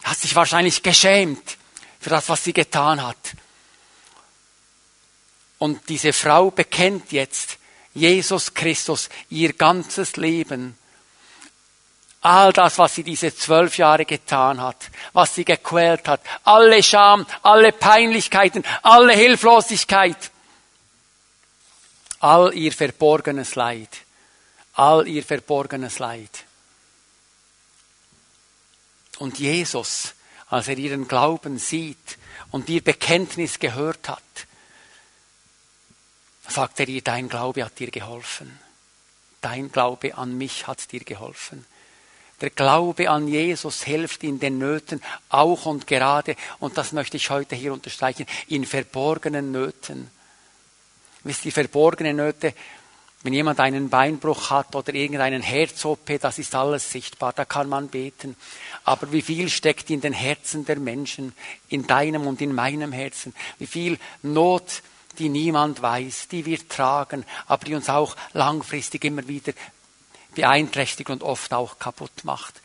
Hat 0.04 0.18
sich 0.18 0.36
wahrscheinlich 0.36 0.84
geschämt 0.84 1.58
für 2.00 2.10
das, 2.10 2.28
was 2.28 2.44
sie 2.44 2.54
getan 2.54 3.06
hat. 3.06 3.18
Und 5.58 5.90
diese 5.90 6.14
Frau 6.14 6.52
bekennt 6.52 7.12
jetzt 7.12 7.58
Jesus 7.94 8.54
Christus 8.54 9.10
ihr 9.30 9.54
ganzes 9.54 10.18
Leben. 10.18 10.78
All 12.22 12.54
das, 12.54 12.78
was 12.78 12.96
sie 12.96 13.04
diese 13.04 13.36
zwölf 13.36 13.78
Jahre 13.78 14.06
getan 14.06 14.62
hat, 14.62 14.90
was 15.14 15.34
sie 15.36 15.46
gequält 15.46 16.08
hat, 16.08 16.22
alle 16.44 16.84
Scham, 16.84 17.26
alle 17.42 17.72
Peinlichkeiten, 17.72 18.64
alle 18.84 19.14
Hilflosigkeit, 19.14 20.32
all 22.20 22.54
ihr 22.54 22.72
verborgenes 22.72 23.56
Leid, 23.56 23.90
all 24.74 25.08
ihr 25.08 25.24
verborgenes 25.24 26.00
Leid. 26.00 26.44
Und 29.20 29.40
Jesus, 29.40 30.14
als 30.50 30.68
er 30.68 30.78
ihren 30.78 31.08
Glauben 31.08 31.58
sieht 31.58 32.18
und 32.52 32.70
ihr 32.70 32.84
Bekenntnis 32.84 33.60
gehört 33.60 34.10
hat, 34.10 34.47
sagt 36.48 36.80
er 36.80 36.88
ihr, 36.88 37.02
dein 37.02 37.30
Glaube 37.30 37.64
hat 37.64 37.80
dir 37.80 37.92
geholfen. 37.92 38.60
Dein 39.42 39.72
Glaube 39.72 40.18
an 40.18 40.38
mich 40.38 40.68
hat 40.68 40.92
dir 40.92 41.02
geholfen. 41.02 41.66
Der 42.42 42.50
Glaube 42.52 43.10
an 43.10 43.28
Jesus 43.28 43.84
hilft 43.84 44.24
in 44.24 44.40
den 44.40 44.60
Nöten 44.60 45.02
auch 45.30 45.66
und 45.66 45.88
gerade, 45.88 46.36
und 46.60 46.78
das 46.78 46.92
möchte 46.92 47.18
ich 47.18 47.30
heute 47.30 47.56
hier 47.56 47.74
unterstreichen, 47.74 48.28
in 48.48 48.66
verborgenen 48.66 49.52
Nöten. 49.52 50.10
Wisst 51.24 51.46
ihr, 51.46 51.52
verborgene 51.52 52.14
Nöte, 52.14 52.54
wenn 53.24 53.34
jemand 53.34 53.60
einen 53.60 53.90
Beinbruch 53.90 54.52
hat 54.52 54.76
oder 54.76 54.94
irgendeinen 54.94 55.42
Herz-OP, 55.42 56.20
das 56.22 56.38
ist 56.38 56.54
alles 56.54 56.92
sichtbar, 56.92 57.34
da 57.34 57.46
kann 57.46 57.68
man 57.68 57.88
beten. 57.88 58.36
Aber 58.84 59.12
wie 59.12 59.24
viel 59.24 59.50
steckt 59.50 59.90
in 59.90 60.02
den 60.02 60.14
Herzen 60.14 60.64
der 60.64 60.78
Menschen, 60.78 61.34
in 61.70 61.88
deinem 61.88 62.28
und 62.28 62.40
in 62.40 62.54
meinem 62.54 62.92
Herzen? 62.92 63.34
Wie 63.58 63.66
viel 63.66 63.98
Not 64.22 64.84
die 65.20 65.30
niemand 65.30 65.82
weiß, 65.82 66.28
die 66.30 66.46
wir 66.46 66.68
tragen, 66.68 67.26
aber 67.48 67.66
die 67.66 67.76
uns 67.76 67.90
auch 67.90 68.16
langfristig 68.34 69.06
immer 69.06 69.28
wieder 69.28 69.54
beeinträchtigt 70.36 71.10
und 71.10 71.24
oft 71.24 71.54
auch 71.54 71.80
kaputt 71.80 72.24
macht. 72.24 72.62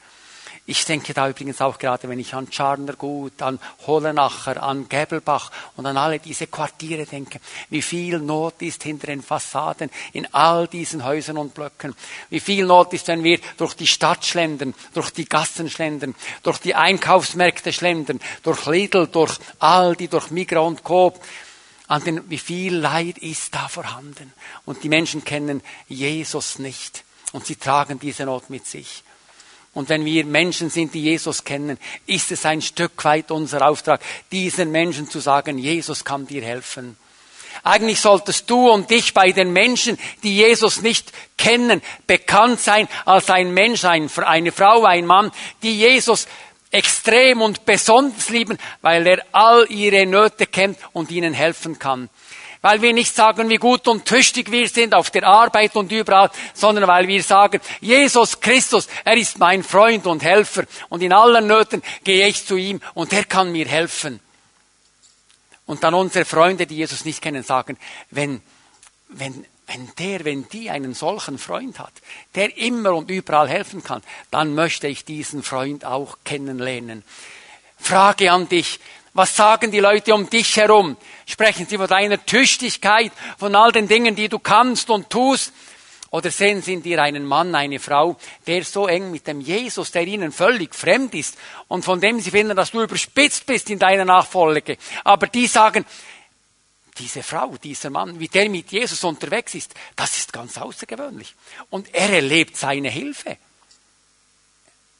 Ich 0.64 0.84
denke 0.84 1.12
da 1.12 1.28
übrigens 1.28 1.60
auch 1.60 1.76
gerade, 1.76 2.08
wenn 2.08 2.20
ich 2.20 2.34
an 2.34 2.46
Scharnergut, 2.50 3.42
an 3.42 3.58
Hollenacher, 3.84 4.62
an 4.62 4.88
Gäbelbach 4.88 5.50
und 5.76 5.86
an 5.86 5.96
alle 5.96 6.20
diese 6.20 6.46
Quartiere 6.46 7.04
denke, 7.04 7.40
wie 7.70 7.82
viel 7.82 8.20
Not 8.20 8.62
ist 8.62 8.84
hinter 8.84 9.08
den 9.08 9.22
Fassaden 9.22 9.90
in 10.12 10.32
all 10.32 10.68
diesen 10.68 11.04
Häusern 11.04 11.36
und 11.36 11.52
Blöcken. 11.52 11.96
Wie 12.30 12.38
viel 12.38 12.64
Not 12.64 12.92
ist, 12.92 13.08
wenn 13.08 13.24
wir 13.24 13.40
durch 13.56 13.74
die 13.74 13.88
Stadt 13.88 14.24
schlendern, 14.24 14.72
durch 14.94 15.10
die 15.10 15.24
Gassen 15.24 15.68
schlendern, 15.68 16.14
durch 16.44 16.58
die 16.58 16.76
Einkaufsmärkte 16.76 17.72
schlendern, 17.72 18.20
durch 18.44 18.64
Lidl, 18.66 19.08
durch 19.08 19.40
Aldi, 19.58 20.06
durch 20.06 20.30
Migros 20.30 20.68
und 20.68 20.84
Coop 20.84 21.18
an 21.92 22.02
den, 22.04 22.30
wie 22.30 22.38
viel 22.38 22.74
Leid 22.74 23.18
ist 23.18 23.54
da 23.54 23.68
vorhanden. 23.68 24.32
Und 24.64 24.82
die 24.82 24.88
Menschen 24.88 25.24
kennen 25.24 25.60
Jesus 25.88 26.58
nicht. 26.58 27.04
Und 27.32 27.44
sie 27.44 27.56
tragen 27.56 27.98
diese 28.00 28.24
Not 28.24 28.48
mit 28.48 28.66
sich. 28.66 29.02
Und 29.74 29.90
wenn 29.90 30.02
wir 30.06 30.24
Menschen 30.24 30.70
sind, 30.70 30.94
die 30.94 31.02
Jesus 31.02 31.44
kennen, 31.44 31.78
ist 32.06 32.32
es 32.32 32.46
ein 32.46 32.62
Stück 32.62 33.04
weit 33.04 33.30
unser 33.30 33.68
Auftrag, 33.68 34.00
diesen 34.30 34.70
Menschen 34.70 35.10
zu 35.10 35.20
sagen, 35.20 35.58
Jesus 35.58 36.02
kann 36.02 36.26
dir 36.26 36.42
helfen. 36.42 36.96
Eigentlich 37.62 38.00
solltest 38.00 38.48
du 38.48 38.70
und 38.70 38.88
dich 38.88 39.12
bei 39.12 39.32
den 39.32 39.52
Menschen, 39.52 39.98
die 40.22 40.34
Jesus 40.34 40.80
nicht 40.80 41.12
kennen, 41.36 41.82
bekannt 42.06 42.60
sein 42.60 42.88
als 43.04 43.28
ein 43.28 43.52
Mensch, 43.52 43.84
eine 43.84 44.08
Frau, 44.08 44.84
ein 44.84 45.04
Mann, 45.04 45.30
die 45.62 45.76
Jesus 45.76 46.26
extrem 46.72 47.42
und 47.42 47.64
besonders 47.64 48.30
lieben, 48.30 48.58
weil 48.80 49.06
er 49.06 49.22
all 49.32 49.66
ihre 49.70 50.06
Nöte 50.06 50.46
kennt 50.46 50.78
und 50.92 51.10
ihnen 51.10 51.34
helfen 51.34 51.78
kann. 51.78 52.08
Weil 52.62 52.80
wir 52.80 52.92
nicht 52.92 53.14
sagen, 53.14 53.48
wie 53.48 53.56
gut 53.56 53.88
und 53.88 54.04
tüchtig 54.04 54.50
wir 54.50 54.68
sind 54.68 54.94
auf 54.94 55.10
der 55.10 55.24
Arbeit 55.26 55.74
und 55.74 55.90
überall, 55.90 56.30
sondern 56.54 56.88
weil 56.88 57.08
wir 57.08 57.22
sagen, 57.22 57.60
Jesus 57.80 58.40
Christus, 58.40 58.88
er 59.04 59.16
ist 59.16 59.38
mein 59.38 59.62
Freund 59.62 60.06
und 60.06 60.22
Helfer 60.22 60.64
und 60.88 61.02
in 61.02 61.12
allen 61.12 61.46
Nöten 61.46 61.82
gehe 62.04 62.26
ich 62.26 62.46
zu 62.46 62.56
ihm 62.56 62.80
und 62.94 63.12
er 63.12 63.24
kann 63.24 63.52
mir 63.52 63.66
helfen. 63.66 64.20
Und 65.66 65.82
dann 65.82 65.94
unsere 65.94 66.24
Freunde, 66.24 66.66
die 66.66 66.76
Jesus 66.76 67.04
nicht 67.04 67.20
kennen, 67.20 67.42
sagen, 67.42 67.76
wenn, 68.10 68.42
wenn, 69.08 69.44
wenn 69.72 69.90
der, 69.98 70.24
wenn 70.24 70.48
die 70.48 70.70
einen 70.70 70.94
solchen 70.94 71.38
Freund 71.38 71.78
hat, 71.78 71.92
der 72.34 72.56
immer 72.56 72.94
und 72.94 73.10
überall 73.10 73.48
helfen 73.48 73.82
kann, 73.82 74.02
dann 74.30 74.54
möchte 74.54 74.88
ich 74.88 75.04
diesen 75.04 75.42
Freund 75.42 75.84
auch 75.84 76.18
kennenlernen. 76.24 77.02
Frage 77.78 78.30
an 78.30 78.48
dich, 78.48 78.78
was 79.14 79.36
sagen 79.36 79.70
die 79.70 79.80
Leute 79.80 80.14
um 80.14 80.28
dich 80.30 80.56
herum? 80.56 80.96
Sprechen 81.26 81.66
sie 81.66 81.76
von 81.76 81.86
deiner 81.86 82.24
Tüchtigkeit, 82.24 83.12
von 83.38 83.54
all 83.54 83.72
den 83.72 83.88
Dingen, 83.88 84.14
die 84.14 84.28
du 84.28 84.38
kannst 84.38 84.90
und 84.90 85.10
tust? 85.10 85.52
Oder 86.10 86.30
sehen 86.30 86.60
sie 86.60 86.74
in 86.74 86.82
dir 86.82 87.02
einen 87.02 87.24
Mann, 87.24 87.54
eine 87.54 87.78
Frau, 87.78 88.16
der 88.46 88.64
so 88.64 88.86
eng 88.86 89.10
mit 89.10 89.26
dem 89.26 89.40
Jesus, 89.40 89.92
der 89.92 90.06
ihnen 90.06 90.30
völlig 90.30 90.74
fremd 90.74 91.14
ist 91.14 91.38
und 91.68 91.86
von 91.86 92.02
dem 92.02 92.20
sie 92.20 92.30
finden, 92.30 92.54
dass 92.54 92.70
du 92.70 92.82
überspitzt 92.82 93.46
bist 93.46 93.70
in 93.70 93.78
deiner 93.78 94.04
Nachfolge. 94.04 94.76
Aber 95.04 95.26
die 95.26 95.46
sagen, 95.46 95.86
diese 96.98 97.22
Frau, 97.22 97.56
dieser 97.56 97.90
Mann, 97.90 98.20
wie 98.20 98.28
der 98.28 98.48
mit 98.48 98.70
Jesus 98.70 99.02
unterwegs 99.04 99.54
ist, 99.54 99.74
das 99.96 100.18
ist 100.18 100.32
ganz 100.32 100.58
außergewöhnlich. 100.58 101.34
Und 101.70 101.94
er 101.94 102.10
erlebt 102.10 102.56
seine 102.56 102.90
Hilfe. 102.90 103.38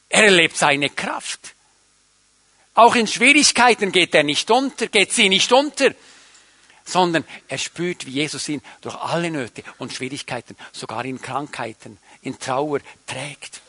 Er 0.09 0.25
erlebt 0.25 0.57
seine 0.57 0.89
Kraft. 0.89 1.53
Auch 2.75 2.95
in 2.95 3.07
Schwierigkeiten 3.07 3.91
geht 3.91 4.15
er 4.15 4.23
nicht 4.23 4.49
unter, 4.49 4.87
geht 4.87 5.11
sie 5.11 5.29
nicht 5.29 5.51
unter, 5.51 5.93
sondern 6.85 7.23
er 7.47 7.57
spürt, 7.57 8.05
wie 8.05 8.11
Jesus 8.11 8.49
ihn 8.49 8.61
durch 8.81 8.95
alle 8.95 9.29
Nöte 9.29 9.63
und 9.77 9.93
Schwierigkeiten, 9.93 10.55
sogar 10.71 11.05
in 11.05 11.21
Krankheiten, 11.21 11.99
in 12.23 12.39
Trauer 12.39 12.79
trägt. 13.05 13.61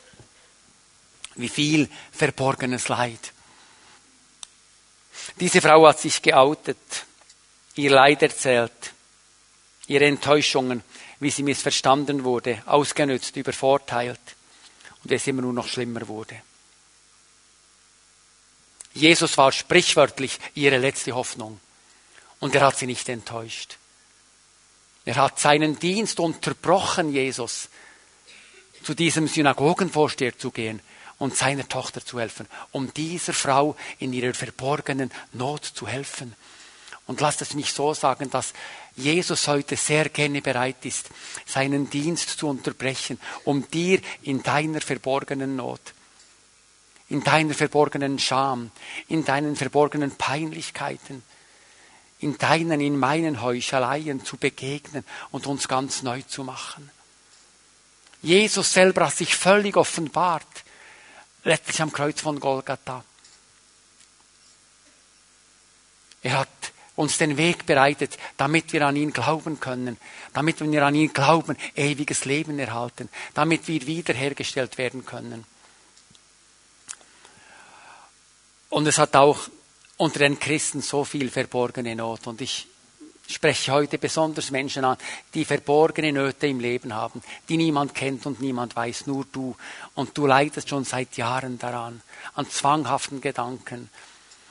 Wie 1.35 1.49
viel 1.49 1.89
verborgenes 2.11 2.87
Leid. 2.87 3.33
Diese 5.39 5.61
Frau 5.61 5.87
hat 5.87 5.99
sich 5.99 6.21
geoutet, 6.21 6.77
ihr 7.75 7.91
Leid 7.91 8.21
erzählt, 8.21 8.93
ihre 9.87 10.05
Enttäuschungen, 10.05 10.83
wie 11.19 11.29
sie 11.29 11.43
missverstanden 11.43 12.23
wurde, 12.23 12.61
ausgenützt, 12.65 13.35
übervorteilt 13.35 14.19
und 15.03 15.11
es 15.11 15.27
immer 15.27 15.41
nur 15.41 15.53
noch 15.53 15.67
schlimmer 15.67 16.07
wurde. 16.07 16.41
Jesus 18.93 19.37
war 19.37 19.51
sprichwörtlich 19.51 20.39
ihre 20.55 20.77
letzte 20.77 21.11
Hoffnung. 21.11 21.59
Und 22.39 22.55
er 22.55 22.61
hat 22.61 22.77
sie 22.77 22.85
nicht 22.85 23.07
enttäuscht. 23.09 23.77
Er 25.03 25.17
hat 25.17 25.39
seinen 25.39 25.77
Dienst 25.77 26.19
unterbrochen, 26.19 27.11
Jesus, 27.11 27.69
zu 28.83 28.93
diesem 28.93 29.27
Synagogenvorsteher 29.27 30.37
zu 30.37 30.51
gehen 30.51 30.81
und 31.17 31.35
seiner 31.35 31.67
Tochter 31.67 32.05
zu 32.05 32.19
helfen, 32.19 32.47
um 32.71 32.93
dieser 32.93 33.33
Frau 33.33 33.75
in 33.99 34.13
ihrer 34.13 34.33
verborgenen 34.33 35.11
Not 35.33 35.65
zu 35.65 35.87
helfen. 35.87 36.35
Und 37.07 37.21
lasst 37.21 37.41
es 37.41 37.53
mich 37.53 37.71
so 37.71 37.93
sagen, 37.93 38.29
dass 38.31 38.53
Jesus 38.95 39.47
heute 39.47 39.75
sehr 39.75 40.09
gerne 40.09 40.41
bereit 40.41 40.85
ist, 40.85 41.09
seinen 41.45 41.89
Dienst 41.89 42.29
zu 42.29 42.47
unterbrechen, 42.47 43.19
um 43.43 43.69
dir 43.69 43.99
in 44.23 44.41
deiner 44.41 44.81
verborgenen 44.81 45.55
Not 45.55 45.81
in 47.09 47.23
deiner 47.23 47.53
verborgenen 47.53 48.19
Scham, 48.19 48.71
in 49.07 49.23
deinen 49.25 49.55
verborgenen 49.55 50.15
Peinlichkeiten, 50.15 51.23
in 52.19 52.37
deinen, 52.37 52.81
in 52.81 52.97
meinen 52.97 53.41
Heucheleien 53.41 54.25
zu 54.25 54.37
begegnen 54.37 55.05
und 55.31 55.45
uns 55.45 55.67
ganz 55.67 56.01
neu 56.01 56.21
zu 56.23 56.43
machen. 56.43 56.89
Jesus 58.21 58.73
selber 58.73 59.05
hat 59.05 59.15
sich 59.15 59.35
völlig 59.35 59.77
offenbart, 59.77 60.47
letztlich 61.43 61.81
am 61.81 61.91
Kreuz 61.91 62.21
von 62.21 62.39
Golgatha. 62.39 63.03
Er 66.23 66.39
hat 66.39 66.49
uns 66.95 67.17
den 67.17 67.37
Weg 67.37 67.65
bereitet, 67.65 68.17
damit 68.37 68.71
wir 68.73 68.85
an 68.85 68.95
ihn 68.95 69.11
glauben 69.11 69.59
können, 69.59 69.97
damit 70.33 70.61
wir 70.61 70.85
an 70.85 70.95
ihn 70.95 71.13
glauben, 71.13 71.57
ewiges 71.75 72.25
Leben 72.25 72.57
erhalten, 72.59 73.09
damit 73.33 73.67
wir 73.67 73.85
wiederhergestellt 73.85 74.77
werden 74.77 75.05
können. 75.05 75.45
Und 78.69 78.87
es 78.87 78.97
hat 78.97 79.15
auch 79.15 79.39
unter 79.97 80.19
den 80.19 80.39
Christen 80.39 80.81
so 80.81 81.03
viel 81.03 81.29
verborgene 81.29 81.95
Not. 81.95 82.27
Und 82.27 82.41
ich 82.41 82.67
spreche 83.27 83.71
heute 83.71 83.97
besonders 83.97 84.51
Menschen 84.51 84.85
an, 84.85 84.97
die 85.33 85.45
verborgene 85.45 86.11
Nöte 86.11 86.47
im 86.47 86.59
Leben 86.59 86.93
haben, 86.93 87.21
die 87.49 87.57
niemand 87.57 87.95
kennt 87.95 88.25
und 88.25 88.41
niemand 88.41 88.75
weiß, 88.75 89.07
nur 89.07 89.25
du. 89.31 89.55
Und 89.95 90.17
du 90.17 90.27
leidest 90.27 90.69
schon 90.69 90.83
seit 90.83 91.17
Jahren 91.17 91.57
daran, 91.57 92.01
an 92.35 92.49
zwanghaften 92.49 93.21
Gedanken, 93.21 93.89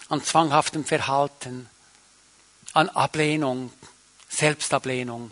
an 0.08 0.22
zwanghaftem 0.22 0.84
Verhalten, 0.84 1.68
an 2.74 2.88
Ablehnung, 2.90 3.72
Selbstablehnung, 4.28 5.30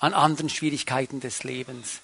an 0.00 0.14
anderen 0.14 0.50
Schwierigkeiten 0.50 1.20
des 1.20 1.44
Lebens. 1.44 2.00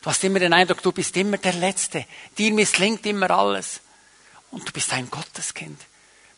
Du 0.00 0.10
hast 0.10 0.24
immer 0.24 0.38
den 0.38 0.52
Eindruck, 0.52 0.82
du 0.82 0.92
bist 0.92 1.16
immer 1.16 1.36
der 1.36 1.52
Letzte, 1.52 2.06
dir 2.38 2.52
misslingt 2.52 3.04
immer 3.06 3.30
alles 3.30 3.80
und 4.50 4.66
du 4.68 4.72
bist 4.72 4.92
ein 4.92 5.10
Gotteskind. 5.10 5.80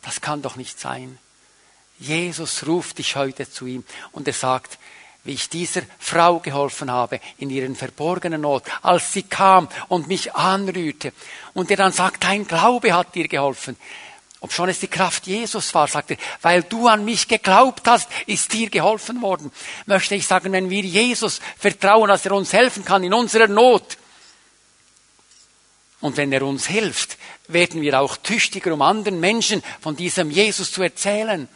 Das 0.01 0.21
kann 0.21 0.41
doch 0.41 0.55
nicht 0.55 0.79
sein. 0.79 1.17
Jesus 1.99 2.67
ruft 2.67 2.97
dich 2.97 3.15
heute 3.15 3.49
zu 3.49 3.65
ihm 3.65 3.83
und 4.11 4.27
er 4.27 4.33
sagt, 4.33 4.77
wie 5.23 5.33
ich 5.33 5.49
dieser 5.49 5.81
Frau 5.97 6.39
geholfen 6.39 6.91
habe 6.91 7.19
in 7.37 7.49
ihren 7.49 7.75
verborgenen 7.75 8.41
Not, 8.41 8.63
als 8.83 9.11
sie 9.13 9.23
kam 9.23 9.67
und 9.87 10.07
mich 10.07 10.35
anrührte. 10.35 11.13
Und 11.53 11.71
er 11.71 11.77
dann 11.77 11.91
sagt, 11.91 12.23
dein 12.23 12.47
Glaube 12.47 12.93
hat 12.93 13.15
dir 13.15 13.27
geholfen. 13.27 13.75
Ob 14.41 14.51
schon 14.51 14.69
es 14.69 14.79
die 14.79 14.87
Kraft 14.87 15.27
Jesus 15.27 15.73
war, 15.73 15.87
sagt 15.87 16.11
er, 16.11 16.17
weil 16.41 16.63
du 16.63 16.87
an 16.87 17.03
mich 17.03 17.27
geglaubt 17.27 17.87
hast, 17.87 18.09
ist 18.27 18.53
dir 18.53 18.69
geholfen 18.69 19.21
worden. 19.21 19.51
Möchte 19.85 20.15
ich 20.15 20.27
sagen, 20.27 20.51
wenn 20.51 20.69
wir 20.69 20.83
Jesus 20.83 21.39
vertrauen, 21.57 22.09
dass 22.09 22.25
er 22.25 22.33
uns 22.33 22.53
helfen 22.53 22.85
kann 22.85 23.03
in 23.03 23.13
unserer 23.13 23.47
Not, 23.47 23.97
und 26.01 26.17
wenn 26.17 26.31
er 26.31 26.43
uns 26.43 26.67
hilft, 26.67 27.17
werden 27.47 27.81
wir 27.81 27.99
auch 27.99 28.17
tüchtiger, 28.17 28.71
um 28.73 28.83
anderen 28.83 29.19
Menschen 29.19 29.63
von 29.81 29.95
diesem 29.95 30.29
Jesus 30.29 30.71
zu 30.71 30.83
erzählen. 30.83 31.47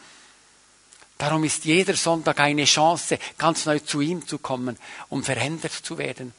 Darum 1.19 1.43
ist 1.43 1.65
jeder 1.65 1.95
Sonntag 1.95 2.39
eine 2.39 2.65
Chance, 2.65 3.19
ganz 3.37 3.67
neu 3.67 3.77
zu 3.77 4.01
ihm 4.01 4.25
zu 4.25 4.39
kommen, 4.39 4.77
um 5.09 5.23
verändert 5.23 5.73
zu 5.73 5.99
werden, 5.99 6.33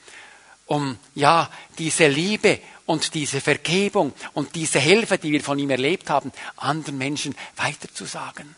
um 0.71 0.97
ja 1.17 1.51
diese 1.79 2.07
Liebe 2.07 2.61
und 2.87 3.15
diese 3.15 3.41
Vergebung 3.41 4.13
und 4.35 4.55
diese 4.55 4.79
Hilfe, 4.79 5.19
die 5.19 5.33
wir 5.33 5.41
von 5.41 5.59
ihm 5.59 5.71
erlebt 5.71 6.09
haben, 6.09 6.31
anderen 6.57 6.97
Menschen 6.97 7.35
weiterzusagen. 7.57 8.55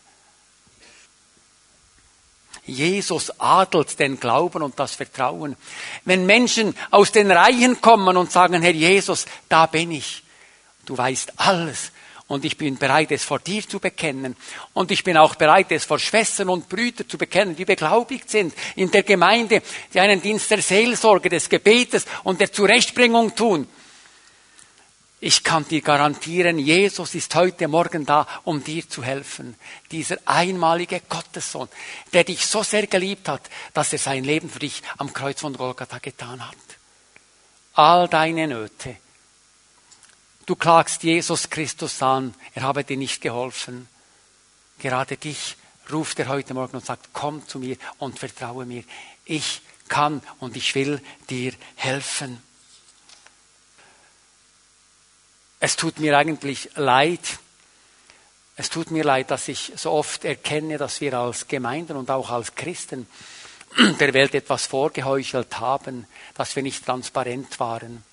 Jesus 2.65 3.31
adelt 3.39 3.99
den 3.99 4.19
Glauben 4.19 4.61
und 4.61 4.79
das 4.79 4.93
Vertrauen. 4.93 5.57
Wenn 6.05 6.27
Menschen 6.27 6.75
aus 6.91 7.11
den 7.11 7.31
Reihen 7.31 7.81
kommen 7.81 8.15
und 8.15 8.31
sagen, 8.31 8.61
Herr 8.61 8.71
Jesus, 8.71 9.25
da 9.49 9.65
bin 9.65 9.91
ich. 9.91 10.23
Du 10.85 10.95
weißt 10.95 11.33
alles 11.37 11.92
und 12.27 12.45
ich 12.45 12.57
bin 12.57 12.77
bereit, 12.77 13.11
es 13.11 13.23
vor 13.23 13.39
dir 13.39 13.67
zu 13.67 13.79
bekennen. 13.79 14.35
Und 14.73 14.91
ich 14.91 15.03
bin 15.03 15.17
auch 15.17 15.35
bereit, 15.35 15.71
es 15.71 15.85
vor 15.85 15.99
Schwestern 15.99 16.49
und 16.49 16.69
Brüdern 16.69 17.07
zu 17.07 17.17
bekennen, 17.17 17.55
die 17.55 17.65
beglaubigt 17.65 18.29
sind 18.29 18.53
in 18.75 18.89
der 18.91 19.03
Gemeinde, 19.03 19.61
die 19.93 19.99
einen 19.99 20.21
Dienst 20.21 20.49
der 20.49 20.61
Seelsorge, 20.61 21.29
des 21.29 21.49
Gebetes 21.49 22.05
und 22.23 22.39
der 22.39 22.51
Zurechtbringung 22.51 23.35
tun. 23.35 23.67
Ich 25.19 25.41
kann 25.41 25.65
dir 25.65 25.81
garantieren, 25.81 26.59
Jesus 26.59 27.15
ist 27.15 27.33
heute 27.35 27.69
Morgen 27.69 28.05
da, 28.05 28.27
um 28.43 28.61
dir 28.61 28.89
zu 28.89 29.03
helfen. 29.03 29.55
Dieser 29.89 30.17
einmalige 30.25 31.01
Gottessohn, 31.07 31.69
der 32.11 32.25
dich 32.25 32.45
so 32.45 32.61
sehr 32.61 32.87
geliebt 32.87 33.29
hat, 33.29 33.49
dass 33.73 33.93
er 33.93 33.99
sein 33.99 34.25
Leben 34.25 34.49
für 34.49 34.59
dich 34.59 34.81
am 34.97 35.13
Kreuz 35.13 35.39
von 35.39 35.53
Golgatha 35.53 35.99
getan 35.99 36.45
hat. 36.45 36.57
All 37.75 38.09
deine 38.09 38.47
Nöte. 38.47 38.97
Du 40.45 40.55
klagst 40.55 41.03
Jesus 41.03 41.49
Christus 41.49 42.01
an, 42.01 42.33
er 42.53 42.63
habe 42.63 42.83
dir 42.83 42.97
nicht 42.97 43.21
geholfen. 43.21 43.87
Gerade 44.79 45.17
dich 45.17 45.55
ruft 45.91 46.19
er 46.19 46.27
heute 46.27 46.53
Morgen 46.53 46.77
und 46.77 46.85
sagt, 46.85 47.09
komm 47.13 47.47
zu 47.47 47.59
mir 47.59 47.77
und 47.97 48.19
vertraue 48.19 48.65
mir. 48.65 48.83
Ich 49.25 49.61
kann 49.87 50.21
und 50.39 50.57
ich 50.57 50.75
will 50.75 51.01
dir 51.29 51.53
helfen. 51.75 52.41
Es 55.59 55.77
tut 55.77 55.99
mir 55.99 56.17
eigentlich 56.17 56.69
leid, 56.75 57.39
Es 58.55 58.69
tut 58.69 58.91
mir 58.91 59.03
leid, 59.03 59.31
dass 59.31 59.47
ich 59.47 59.71
so 59.75 59.91
oft 59.91 60.25
erkenne, 60.25 60.77
dass 60.77 61.01
wir 61.01 61.17
als 61.17 61.47
Gemeinden 61.47 61.97
und 61.97 62.11
auch 62.11 62.29
als 62.29 62.53
Christen 62.53 63.07
der 63.99 64.13
Welt 64.13 64.35
etwas 64.35 64.67
vorgeheuchelt 64.67 65.59
haben, 65.59 66.05
dass 66.35 66.55
wir 66.55 66.61
nicht 66.61 66.85
transparent 66.85 67.59
waren. 67.59 68.03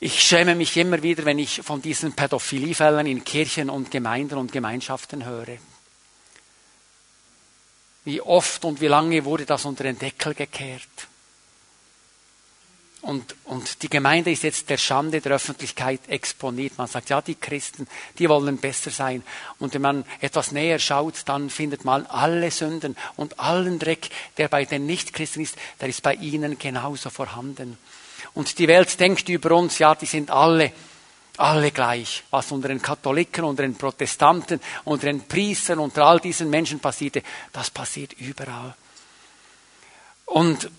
Ich 0.00 0.22
schäme 0.22 0.54
mich 0.54 0.76
immer 0.76 1.02
wieder, 1.02 1.24
wenn 1.24 1.40
ich 1.40 1.62
von 1.62 1.82
diesen 1.82 2.12
Pädophiliefällen 2.12 3.06
in 3.06 3.24
Kirchen 3.24 3.68
und 3.68 3.90
Gemeinden 3.90 4.38
und 4.38 4.52
Gemeinschaften 4.52 5.24
höre. 5.24 5.58
Wie 8.04 8.20
oft 8.20 8.64
und 8.64 8.80
wie 8.80 8.86
lange 8.86 9.24
wurde 9.24 9.44
das 9.44 9.64
unter 9.64 9.82
den 9.82 9.98
Deckel 9.98 10.34
gekehrt? 10.34 11.08
Und, 13.00 13.34
und 13.44 13.82
die 13.82 13.88
Gemeinde 13.88 14.30
ist 14.30 14.42
jetzt 14.42 14.70
der 14.70 14.76
Schande 14.76 15.20
der 15.20 15.32
Öffentlichkeit 15.32 16.00
exponiert. 16.08 16.78
Man 16.78 16.88
sagt, 16.88 17.10
ja, 17.10 17.20
die 17.20 17.36
Christen, 17.36 17.86
die 18.18 18.28
wollen 18.28 18.58
besser 18.58 18.90
sein. 18.90 19.22
Und 19.58 19.74
wenn 19.74 19.82
man 19.82 20.04
etwas 20.20 20.52
näher 20.52 20.78
schaut, 20.78 21.22
dann 21.26 21.48
findet 21.48 21.84
man 21.84 22.06
alle 22.06 22.50
Sünden 22.50 22.96
und 23.16 23.38
allen 23.38 23.78
Dreck, 23.78 24.10
der 24.36 24.48
bei 24.48 24.64
den 24.64 24.86
Nichtchristen 24.86 25.42
ist, 25.42 25.56
der 25.80 25.88
ist 25.88 26.02
bei 26.02 26.14
ihnen 26.14 26.58
genauso 26.58 27.10
vorhanden. 27.10 27.78
Und 28.34 28.58
die 28.58 28.68
Welt 28.68 28.98
denkt 28.98 29.28
über 29.28 29.52
uns, 29.52 29.78
ja, 29.78 29.94
die 29.94 30.06
sind 30.06 30.30
alle, 30.30 30.72
alle 31.36 31.70
gleich. 31.70 32.24
Was 32.30 32.52
unter 32.52 32.68
den 32.68 32.82
Katholiken, 32.82 33.44
unter 33.44 33.62
den 33.62 33.76
Protestanten, 33.76 34.60
unter 34.84 35.06
den 35.06 35.26
Priestern, 35.26 35.78
unter 35.78 36.04
all 36.04 36.20
diesen 36.20 36.50
Menschen 36.50 36.80
passierte, 36.80 37.22
das 37.52 37.70
passiert 37.70 38.12
überall. 38.14 38.74
Und 40.26 40.70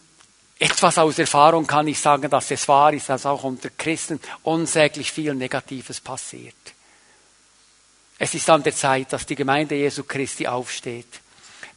etwas 0.59 0.97
aus 0.97 1.17
Erfahrung 1.17 1.65
kann 1.65 1.87
ich 1.87 1.99
sagen, 1.99 2.29
dass 2.29 2.51
es 2.51 2.67
wahr 2.67 2.93
ist, 2.93 3.07
dass 3.07 3.25
auch 3.25 3.43
unter 3.43 3.69
Christen 3.69 4.19
unsäglich 4.43 5.11
viel 5.11 5.33
Negatives 5.33 6.01
passiert. 6.01 6.55
Es 8.17 8.33
ist 8.33 8.49
an 8.49 8.61
der 8.61 8.75
Zeit, 8.75 9.13
dass 9.13 9.25
die 9.25 9.35
Gemeinde 9.35 9.75
Jesu 9.75 10.03
Christi 10.03 10.45
aufsteht, 10.45 11.21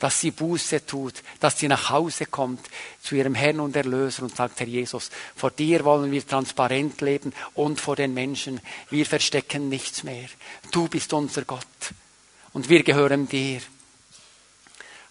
dass 0.02 0.18
sie 0.18 0.32
Buße 0.32 0.84
tut, 0.84 1.14
dass 1.38 1.58
sie 1.58 1.68
nach 1.68 1.90
Hause 1.90 2.26
kommt 2.26 2.68
zu 3.00 3.14
ihrem 3.14 3.36
Herrn 3.36 3.60
und 3.60 3.76
Erlöser 3.76 4.24
und 4.24 4.34
sagt, 4.34 4.58
Herr 4.58 4.66
Jesus, 4.66 5.10
vor 5.36 5.52
dir 5.52 5.84
wollen 5.84 6.10
wir 6.10 6.26
transparent 6.26 7.00
leben 7.00 7.32
und 7.54 7.80
vor 7.80 7.94
den 7.94 8.12
Menschen. 8.12 8.60
Wir 8.90 9.06
verstecken 9.06 9.68
nichts 9.68 10.02
mehr. 10.02 10.28
Du 10.72 10.88
bist 10.88 11.12
unser 11.12 11.42
Gott 11.42 11.62
und 12.52 12.68
wir 12.68 12.82
gehören 12.82 13.28
dir. 13.28 13.60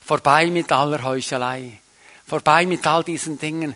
Vorbei 0.01 0.47
mit 0.47 0.71
aller 0.73 1.03
Heuchelei 1.03 1.79
vorbei 2.31 2.65
mit 2.65 2.87
all 2.87 3.03
diesen 3.03 3.37
Dingen. 3.37 3.75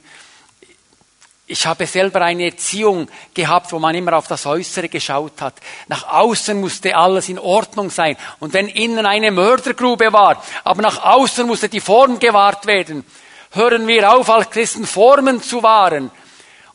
Ich 1.47 1.67
habe 1.67 1.85
selber 1.85 2.21
eine 2.21 2.45
Erziehung 2.45 3.07
gehabt, 3.33 3.71
wo 3.71 3.77
man 3.77 3.93
immer 3.93 4.13
auf 4.13 4.27
das 4.27 4.47
Äußere 4.47 4.89
geschaut 4.89 5.41
hat. 5.41 5.53
Nach 5.87 6.07
außen 6.07 6.59
musste 6.59 6.95
alles 6.95 7.29
in 7.29 7.37
Ordnung 7.37 7.91
sein. 7.91 8.17
Und 8.39 8.53
wenn 8.53 8.67
innen 8.67 9.05
eine 9.05 9.29
Mördergrube 9.29 10.11
war, 10.11 10.43
aber 10.63 10.81
nach 10.81 11.03
außen 11.03 11.45
musste 11.45 11.69
die 11.69 11.81
Form 11.81 12.17
gewahrt 12.17 12.65
werden, 12.65 13.05
hören 13.51 13.87
wir 13.87 14.11
auf, 14.11 14.27
als 14.27 14.49
Christen 14.49 14.87
Formen 14.87 15.39
zu 15.39 15.61
wahren. 15.61 16.09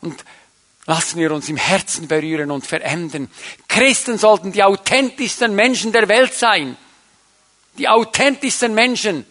Und 0.02 0.24
lassen 0.86 1.18
wir 1.18 1.32
uns 1.32 1.48
im 1.48 1.56
Herzen 1.56 2.06
berühren 2.06 2.52
und 2.52 2.64
verändern. 2.64 3.28
Christen 3.66 4.18
sollten 4.18 4.52
die 4.52 4.62
authentischsten 4.62 5.52
Menschen 5.52 5.90
der 5.90 6.06
Welt 6.06 6.34
sein. 6.34 6.76
Die 7.76 7.88
authentischsten 7.88 8.72
Menschen. 8.72 9.26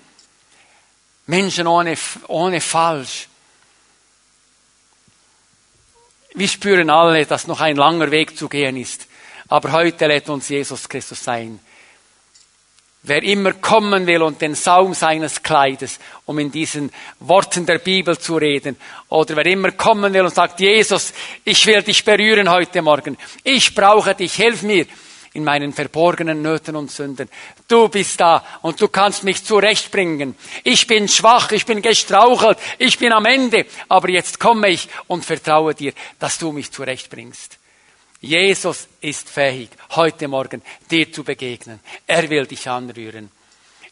Menschen 1.27 1.65
ohne, 1.65 1.95
ohne 2.27 2.59
Falsch. 2.59 3.28
Wir 6.33 6.47
spüren 6.47 6.89
alle, 6.89 7.25
dass 7.25 7.47
noch 7.47 7.61
ein 7.61 7.75
langer 7.75 8.11
Weg 8.11 8.37
zu 8.37 8.47
gehen 8.47 8.77
ist. 8.77 9.07
Aber 9.47 9.71
heute 9.71 10.07
lädt 10.07 10.29
uns 10.29 10.49
Jesus 10.49 10.87
Christus 10.87 11.23
sein. 11.23 11.59
Wer 13.01 13.23
immer 13.23 13.53
kommen 13.53 14.05
will 14.07 14.21
und 14.21 14.41
den 14.41 14.55
Saum 14.55 14.93
seines 14.93 15.41
Kleides, 15.41 15.99
um 16.25 16.37
in 16.37 16.51
diesen 16.51 16.91
Worten 17.21 17.65
der 17.65 17.79
Bibel 17.79 18.17
zu 18.17 18.35
reden, 18.35 18.75
oder 19.07 19.37
wer 19.37 19.45
immer 19.45 19.71
kommen 19.71 20.13
will 20.13 20.23
und 20.23 20.35
sagt, 20.35 20.59
Jesus, 20.59 21.13
ich 21.45 21.65
will 21.65 21.81
dich 21.81 22.03
berühren 22.03 22.49
heute 22.49 22.81
Morgen, 22.81 23.17
ich 23.43 23.73
brauche 23.73 24.15
dich, 24.15 24.33
hilf 24.33 24.63
mir, 24.63 24.85
in 25.39 25.45
meinen 25.45 25.71
verborgenen 25.71 26.41
Nöten 26.41 26.75
und 26.75 26.91
Sünden. 26.91 27.29
Du 27.67 27.87
bist 27.87 28.19
da 28.19 28.43
und 28.61 28.79
du 28.81 28.89
kannst 28.89 29.23
mich 29.23 29.45
zurechtbringen. 29.45 30.35
Ich 30.65 30.85
bin 30.85 31.07
schwach, 31.07 31.51
ich 31.53 31.65
bin 31.65 31.81
gestrauchelt, 31.81 32.57
ich 32.77 32.99
bin 32.99 33.13
am 33.13 33.25
Ende, 33.25 33.65
aber 33.87 34.09
jetzt 34.09 34.37
komme 34.39 34.69
ich 34.69 34.89
und 35.07 35.23
vertraue 35.23 35.73
dir, 35.73 35.93
dass 36.19 36.37
du 36.37 36.51
mich 36.51 36.71
zurechtbringst. 36.71 37.57
Jesus 38.19 38.89
ist 38.99 39.29
fähig, 39.29 39.69
heute 39.91 40.27
Morgen 40.27 40.61
dir 40.91 41.09
zu 41.09 41.23
begegnen. 41.23 41.79
Er 42.05 42.29
will 42.29 42.45
dich 42.45 42.67
anrühren. 42.67 43.31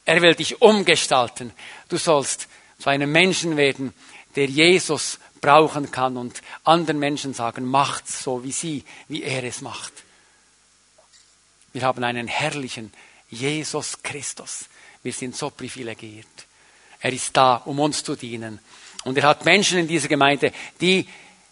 Er 0.04 0.22
will 0.22 0.36
dich 0.36 0.62
umgestalten. 0.62 1.54
Du 1.88 1.96
sollst 1.96 2.50
zu 2.78 2.90
einem 2.90 3.12
Menschen 3.12 3.56
werden, 3.56 3.94
der 4.36 4.48
Jesus 4.48 5.20
brauchen 5.40 5.92
kann 5.92 6.18
und 6.18 6.42
anderen 6.66 7.00
Menschen 7.00 7.34
sagen, 7.34 7.64
macht's 7.64 8.22
so 8.22 8.44
wie 8.44 8.52
sie, 8.52 8.84
wie 9.08 9.24
er 9.24 9.46
es 9.46 9.62
macht. 9.62 9.94
Wir 11.78 11.84
haben 11.84 12.04
einen 12.04 12.28
herrlichen 12.28 12.92
Jesus 13.30 14.02
Christus. 14.02 14.66
Wir 15.04 15.14
sind 15.14 15.36
so 15.36 15.52
privilegiert. 15.52 16.26
Er 17.00 17.14
ist 17.14 17.38
da, 17.38 17.58
um 17.58 17.80
uns 17.80 18.04
zu 18.04 18.16
dienen. 18.16 18.58
Und 19.04 19.16
er 19.16 19.28
hat 19.28 19.46
Menschen 19.46 19.78
in 19.78 19.88
dieser 19.88 20.08
Gemeinde, 20.08 20.52
die 20.82 21.08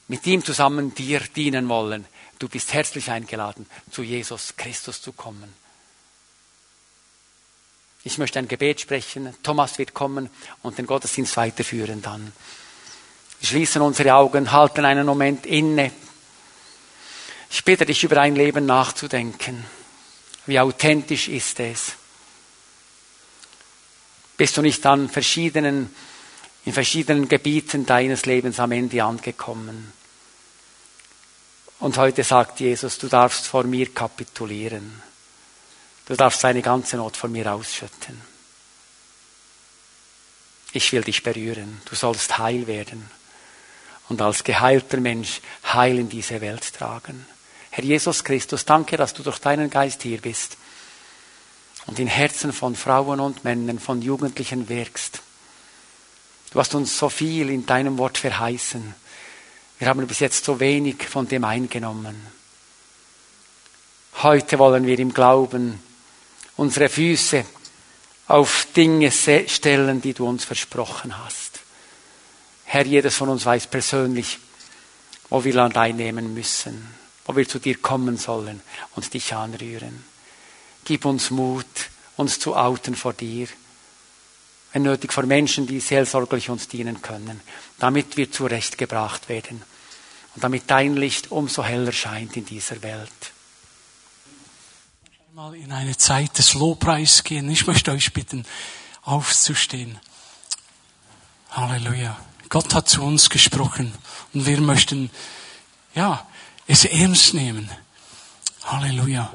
mit 0.07 0.25
ihm 0.25 0.43
zusammen 0.43 0.95
dir 0.95 1.19
dienen 1.19 1.69
wollen. 1.69 2.05
Du 2.39 2.49
bist 2.49 2.73
herzlich 2.73 3.11
eingeladen, 3.11 3.67
zu 3.91 4.01
Jesus 4.01 4.55
Christus 4.57 4.99
zu 4.99 5.13
kommen. 5.13 5.53
Ich 8.03 8.17
möchte 8.17 8.39
ein 8.39 8.47
Gebet 8.47 8.81
sprechen. 8.81 9.31
Thomas 9.43 9.77
wird 9.77 9.93
kommen 9.93 10.31
und 10.63 10.79
den 10.79 10.88
Gottesdienst 10.88 11.38
weiterführen 11.38 12.01
dann. 12.01 12.33
Wir 13.41 13.49
schließen 13.49 13.83
unsere 13.83 14.15
Augen, 14.15 14.51
halten 14.51 14.85
einen 14.85 15.05
Moment 15.05 15.45
inne. 15.45 15.91
Ich 17.51 17.63
bitte 17.63 17.85
dich, 17.85 18.03
über 18.03 18.15
dein 18.15 18.35
Leben 18.35 18.65
nachzudenken. 18.65 19.63
Wie 20.45 20.60
authentisch 20.60 21.27
ist 21.27 21.60
es? 21.60 21.93
Bist 24.38 24.58
du 24.58 24.62
nicht 24.62 24.86
an 24.86 25.10
verschiedenen, 25.10 25.93
in 26.65 26.73
verschiedenen 26.73 27.27
Gebieten 27.27 27.86
deines 27.86 28.25
Lebens 28.25 28.60
am 28.60 28.71
Ende 28.71 29.03
angekommen? 29.03 29.93
Und 31.79 31.97
heute 31.97 32.23
sagt 32.23 32.60
Jesus, 32.60 32.97
du 32.97 33.08
darfst 33.08 33.47
vor 33.47 33.63
mir 33.63 33.93
kapitulieren. 33.93 35.01
Du 36.05 36.15
darfst 36.15 36.43
deine 36.43 36.62
ganze 36.62 36.97
Not 36.97 37.17
vor 37.17 37.29
mir 37.29 37.51
ausschütten. 37.51 38.21
Ich 40.71 40.91
will 40.91 41.03
dich 41.03 41.23
berühren. 41.23 41.81
Du 41.86 41.95
sollst 41.95 42.38
heil 42.38 42.67
werden. 42.67 43.10
Und 44.10 44.21
als 44.21 44.43
geheilter 44.43 44.99
Mensch 44.99 45.41
Heil 45.63 45.97
in 45.97 46.10
diese 46.10 46.41
Welt 46.41 46.73
tragen. 46.73 47.25
Herr 47.75 47.83
Jesus 47.83 48.23
Christus, 48.23 48.63
danke, 48.63 48.95
dass 48.95 49.13
du 49.13 49.21
durch 49.21 49.39
deinen 49.39 49.69
Geist 49.69 50.01
hier 50.03 50.21
bist 50.21 50.55
und 51.88 51.99
in 51.99 52.07
Herzen 52.07 52.53
von 52.53 52.73
Frauen 52.73 53.19
und 53.19 53.43
Männern, 53.43 53.79
von 53.79 54.01
Jugendlichen 54.01 54.69
wirkst. 54.69 55.19
Du 56.51 56.59
hast 56.61 56.73
uns 56.73 56.97
so 56.97 57.09
viel 57.09 57.49
in 57.49 57.65
deinem 57.65 57.97
Wort 57.97 58.17
verheißen. 58.17 58.95
Wir 59.77 59.89
haben 59.89 60.07
bis 60.07 60.19
jetzt 60.19 60.45
so 60.45 60.61
wenig 60.61 61.03
von 61.03 61.27
dem 61.27 61.43
eingenommen. 61.43 62.15
Heute 64.23 64.57
wollen 64.57 64.88
wir 64.88 64.97
im 64.97 65.13
Glauben 65.13 65.83
unsere 66.55 66.88
Füße 66.88 67.43
auf 68.29 68.67
Dinge 68.73 69.11
stellen, 69.11 70.01
die 70.01 70.13
du 70.13 70.25
uns 70.25 70.45
versprochen 70.45 71.21
hast. 71.25 71.59
Herr, 72.63 72.85
jedes 72.85 73.15
von 73.15 73.27
uns 73.27 73.45
weiß 73.45 73.67
persönlich, 73.67 74.39
wo 75.29 75.43
wir 75.43 75.53
Land 75.53 75.75
einnehmen 75.75 76.33
müssen 76.33 77.03
wo 77.25 77.35
wir 77.35 77.47
zu 77.47 77.59
dir 77.59 77.77
kommen 77.77 78.17
sollen 78.17 78.61
und 78.95 79.13
dich 79.13 79.33
anrühren. 79.33 80.03
Gib 80.85 81.05
uns 81.05 81.31
Mut, 81.31 81.65
uns 82.15 82.39
zu 82.39 82.55
outen 82.55 82.95
vor 82.95 83.13
dir, 83.13 83.47
wenn 84.71 84.83
nötig 84.83 85.13
vor 85.13 85.23
Menschen, 85.23 85.67
die 85.67 85.79
seelsorglich 85.79 86.49
uns 86.49 86.67
dienen 86.67 87.01
können, 87.01 87.41
damit 87.79 88.17
wir 88.17 88.31
zurechtgebracht 88.31 89.29
werden 89.29 89.63
und 90.35 90.43
damit 90.43 90.63
dein 90.67 90.95
Licht 90.95 91.31
umso 91.31 91.63
heller 91.63 91.91
scheint 91.91 92.38
in 92.38 92.45
dieser 92.45 92.81
Welt. 92.83 93.09
Mal 95.33 95.55
in 95.55 95.71
eine 95.71 95.97
Zeit 95.97 96.38
des 96.38 96.53
Lobpreis 96.53 97.23
gehen. 97.23 97.49
Ich 97.49 97.67
möchte 97.67 97.91
euch 97.91 98.13
bitten, 98.13 98.45
aufzustehen. 99.01 99.99
Halleluja. 101.51 102.17
Gott 102.49 102.73
hat 102.73 102.88
zu 102.88 103.03
uns 103.03 103.29
gesprochen 103.29 103.93
und 104.33 104.45
wir 104.45 104.61
möchten, 104.61 105.09
ja, 105.93 106.25
es 106.67 106.86
ernst 106.86 107.34
nehmen. 107.34 107.69
Halleluja. 108.63 109.32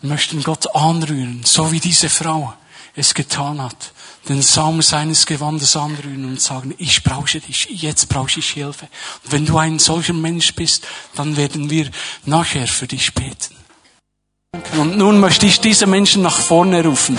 Wir 0.00 0.10
möchten 0.10 0.42
Gott 0.42 0.74
anrühren, 0.74 1.42
so 1.44 1.72
wie 1.72 1.80
diese 1.80 2.08
Frau 2.08 2.52
es 2.94 3.14
getan 3.14 3.60
hat. 3.60 3.92
Den 4.28 4.42
Saum 4.42 4.82
seines 4.82 5.26
Gewandes 5.26 5.76
anrühren 5.76 6.24
und 6.24 6.40
sagen, 6.40 6.74
ich 6.78 7.04
brauche 7.04 7.40
dich, 7.40 7.68
jetzt 7.70 8.08
brauche 8.08 8.40
ich 8.40 8.50
Hilfe. 8.50 8.88
Und 9.24 9.32
wenn 9.32 9.46
du 9.46 9.58
ein 9.58 9.78
solcher 9.78 10.14
Mensch 10.14 10.54
bist, 10.54 10.86
dann 11.14 11.36
werden 11.36 11.70
wir 11.70 11.90
nachher 12.24 12.66
für 12.66 12.88
dich 12.88 13.14
beten. 13.14 13.54
Und 14.78 14.96
nun 14.98 15.20
möchte 15.20 15.46
ich 15.46 15.60
diese 15.60 15.86
Menschen 15.86 16.22
nach 16.22 16.38
vorne 16.38 16.84
rufen, 16.84 17.18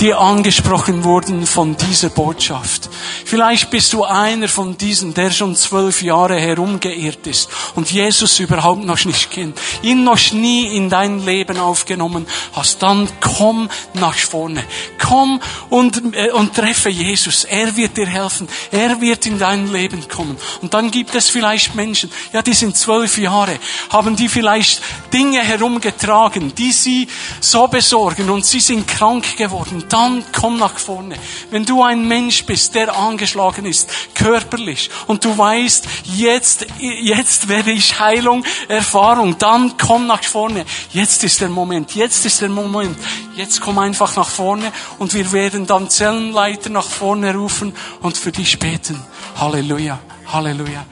die 0.00 0.14
angesprochen 0.14 1.04
wurden 1.04 1.46
von 1.46 1.76
dieser 1.76 2.08
Botschaft. 2.08 2.88
Vielleicht 3.24 3.70
bist 3.70 3.92
du 3.92 4.04
einer 4.04 4.48
von 4.48 4.78
diesen, 4.78 5.14
der 5.14 5.30
schon 5.30 5.56
zwölf 5.56 6.02
Jahre 6.02 6.38
herumgeirrt 6.38 7.26
ist 7.26 7.48
und 7.74 7.90
Jesus 7.90 8.38
überhaupt 8.38 8.84
noch 8.84 9.04
nicht 9.04 9.30
kennt, 9.30 9.58
ihn 9.82 10.04
noch 10.04 10.32
nie 10.32 10.76
in 10.76 10.88
dein 10.88 11.24
Leben 11.24 11.58
aufgenommen 11.58 12.26
hast. 12.52 12.82
Dann 12.82 13.08
komm 13.20 13.68
nach 13.94 14.16
vorne. 14.16 14.64
Komm 14.98 15.40
und, 15.70 16.14
äh, 16.14 16.30
und 16.30 16.54
treffe 16.54 16.90
Jesus. 16.90 17.44
Er 17.44 17.76
wird 17.76 17.96
dir 17.96 18.06
helfen. 18.06 18.48
Er 18.70 19.00
wird 19.00 19.26
in 19.26 19.38
dein 19.38 19.72
Leben 19.72 20.06
kommen. 20.08 20.36
Und 20.62 20.74
dann 20.74 20.90
gibt 20.90 21.14
es 21.14 21.28
vielleicht 21.28 21.74
Menschen, 21.74 22.10
ja, 22.32 22.42
die 22.42 22.54
sind 22.54 22.76
zwölf 22.76 23.18
Jahre, 23.18 23.58
haben 23.90 24.16
die 24.16 24.28
vielleicht 24.28 24.80
Dinge 25.12 25.40
herumgetragen, 25.40 26.54
die 26.54 26.67
sie 26.72 27.08
so 27.40 27.66
besorgen 27.68 28.30
und 28.30 28.44
sie 28.44 28.60
sind 28.60 28.86
krank 28.86 29.36
geworden 29.36 29.84
dann 29.88 30.24
komm 30.32 30.58
nach 30.58 30.78
vorne. 30.78 31.16
Wenn 31.50 31.64
du 31.64 31.82
ein 31.82 32.06
Mensch 32.06 32.44
bist, 32.44 32.74
der 32.74 32.96
angeschlagen 32.96 33.66
ist, 33.66 33.90
körperlich, 34.14 34.90
und 35.06 35.24
du 35.24 35.36
weißt, 35.36 35.86
jetzt, 36.16 36.66
jetzt 36.78 37.48
werde 37.48 37.72
ich 37.72 37.98
Heilung, 37.98 38.44
Erfahrung, 38.68 39.36
dann 39.38 39.76
komm 39.76 40.06
nach 40.06 40.22
vorne. 40.22 40.64
Jetzt 40.92 41.24
ist 41.24 41.40
der 41.40 41.48
Moment, 41.48 41.94
jetzt 41.94 42.24
ist 42.26 42.40
der 42.40 42.48
Moment. 42.48 42.98
Jetzt 43.34 43.60
komm 43.60 43.78
einfach 43.78 44.16
nach 44.16 44.28
vorne 44.28 44.72
und 44.98 45.14
wir 45.14 45.32
werden 45.32 45.66
dann 45.66 45.90
Zellenleiter 45.90 46.70
nach 46.70 46.88
vorne 46.88 47.34
rufen 47.34 47.74
und 48.00 48.16
für 48.16 48.32
dich 48.32 48.58
beten. 48.58 49.00
Halleluja, 49.36 49.98
Halleluja, 50.26 50.84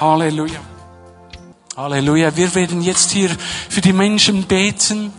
Halleluja. 0.00 0.71
Halleluja. 1.74 2.36
Wir 2.36 2.54
werden 2.54 2.82
jetzt 2.82 3.12
hier 3.12 3.30
für 3.70 3.80
die 3.80 3.94
Menschen 3.94 4.42
beten. 4.42 5.10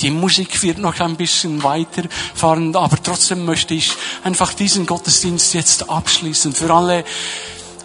Die 0.00 0.10
Musik 0.10 0.62
wird 0.62 0.78
noch 0.78 0.98
ein 0.98 1.16
bisschen 1.16 1.62
weiterfahren, 1.62 2.74
aber 2.74 2.96
trotzdem 3.02 3.44
möchte 3.44 3.74
ich 3.74 3.92
einfach 4.22 4.54
diesen 4.54 4.86
Gottesdienst 4.86 5.52
jetzt 5.52 5.90
abschließen. 5.90 6.54
Für 6.54 6.72
alle 6.72 7.04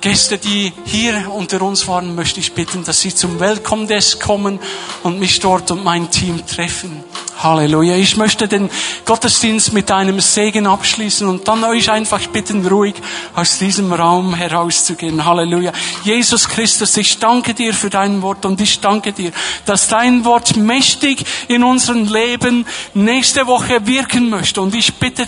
Gäste, 0.01 0.37
die 0.37 0.71
hier 0.85 1.29
unter 1.33 1.61
uns 1.61 1.87
waren, 1.87 2.15
möchte 2.15 2.39
ich 2.39 2.53
bitten, 2.53 2.83
dass 2.83 3.01
sie 3.01 3.13
zum 3.13 3.39
Welcome 3.39 3.85
Desk 3.85 4.19
kommen 4.19 4.59
und 5.03 5.19
mich 5.19 5.39
dort 5.39 5.71
und 5.71 5.83
mein 5.83 6.09
Team 6.09 6.45
treffen. 6.45 7.03
Halleluja. 7.41 7.95
Ich 7.95 8.17
möchte 8.17 8.49
den 8.49 8.69
Gottesdienst 9.05 9.71
mit 9.71 9.89
einem 9.91 10.19
Segen 10.19 10.67
abschließen 10.67 11.25
und 11.25 11.47
dann 11.47 11.63
euch 11.63 11.89
einfach 11.89 12.27
bitten, 12.27 12.67
ruhig 12.67 12.95
aus 13.33 13.59
diesem 13.59 13.93
Raum 13.93 14.33
herauszugehen. 14.33 15.23
Halleluja. 15.23 15.71
Jesus 16.03 16.49
Christus, 16.49 16.97
ich 16.97 17.17
danke 17.17 17.53
dir 17.53 17.73
für 17.73 17.89
dein 17.89 18.21
Wort 18.21 18.45
und 18.45 18.59
ich 18.59 18.81
danke 18.81 19.13
dir, 19.13 19.31
dass 19.65 19.87
dein 19.87 20.25
Wort 20.25 20.57
mächtig 20.57 21.25
in 21.47 21.63
unserem 21.63 22.11
Leben 22.11 22.65
nächste 22.93 23.47
Woche 23.47 23.87
wirken 23.87 24.29
möchte. 24.29 24.61
Und 24.61 24.75
ich 24.75 24.95
bitte 24.95 25.25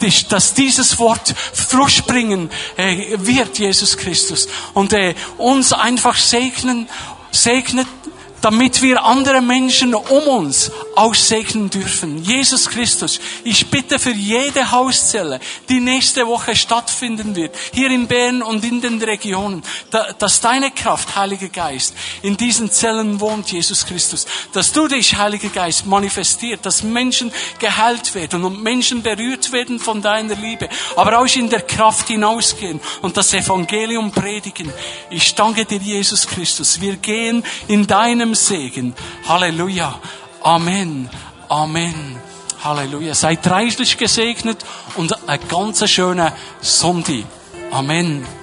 dich, 0.00 0.28
dass 0.28 0.54
dieses 0.54 0.98
Wort 0.98 1.34
Frucht 1.52 2.06
bringen 2.06 2.48
äh, 2.78 3.18
wird, 3.18 3.58
Jesus 3.58 3.98
Christus. 3.98 4.09
Und 4.74 4.92
äh, 4.92 5.14
uns 5.38 5.72
einfach 5.72 6.16
segnen, 6.16 6.88
segnet 7.30 7.86
damit 8.40 8.82
wir 8.82 9.04
andere 9.04 9.40
Menschen 9.40 9.94
um 9.94 10.22
uns 10.28 10.70
aussegnen 10.96 11.70
dürfen. 11.70 12.22
Jesus 12.22 12.68
Christus, 12.68 13.20
ich 13.44 13.68
bitte 13.68 13.98
für 13.98 14.12
jede 14.12 14.70
Hauszelle, 14.70 15.40
die 15.68 15.80
nächste 15.80 16.26
Woche 16.26 16.56
stattfinden 16.56 17.36
wird, 17.36 17.54
hier 17.72 17.90
in 17.90 18.06
Bern 18.06 18.42
und 18.42 18.64
in 18.64 18.80
den 18.80 19.00
Regionen, 19.02 19.62
dass 20.18 20.40
deine 20.40 20.70
Kraft, 20.70 21.16
Heiliger 21.16 21.48
Geist, 21.48 21.94
in 22.22 22.36
diesen 22.36 22.70
Zellen 22.70 23.20
wohnt, 23.20 23.50
Jesus 23.50 23.86
Christus, 23.86 24.26
dass 24.52 24.72
du 24.72 24.88
dich, 24.88 25.16
Heiliger 25.16 25.48
Geist, 25.48 25.86
manifestiert, 25.86 26.64
dass 26.66 26.82
Menschen 26.82 27.32
geheilt 27.58 28.14
werden 28.14 28.44
und 28.44 28.62
Menschen 28.62 29.02
berührt 29.02 29.52
werden 29.52 29.78
von 29.78 30.02
deiner 30.02 30.34
Liebe, 30.34 30.68
aber 30.96 31.18
auch 31.18 31.36
in 31.36 31.50
der 31.50 31.62
Kraft 31.62 32.08
hinausgehen 32.08 32.80
und 33.02 33.16
das 33.16 33.32
Evangelium 33.32 34.10
predigen. 34.10 34.72
Ich 35.10 35.34
danke 35.34 35.64
dir, 35.64 35.78
Jesus 35.78 36.26
Christus. 36.26 36.80
Wir 36.80 36.96
gehen 36.96 37.44
in 37.68 37.86
deinem 37.86 38.29
deinem 38.30 38.34
Segen. 38.34 38.94
Halleluja. 39.28 39.98
Amen. 40.42 41.08
Amen. 41.48 42.16
Halleluja. 42.62 43.14
Seid 43.14 43.46
reichlich 43.46 43.98
gesegnet 43.98 44.64
und 44.96 45.28
eine 45.28 45.38
ganz 45.38 45.88
schöne 45.88 46.32
Sonntag. 46.60 47.24
Amen. 47.70 48.39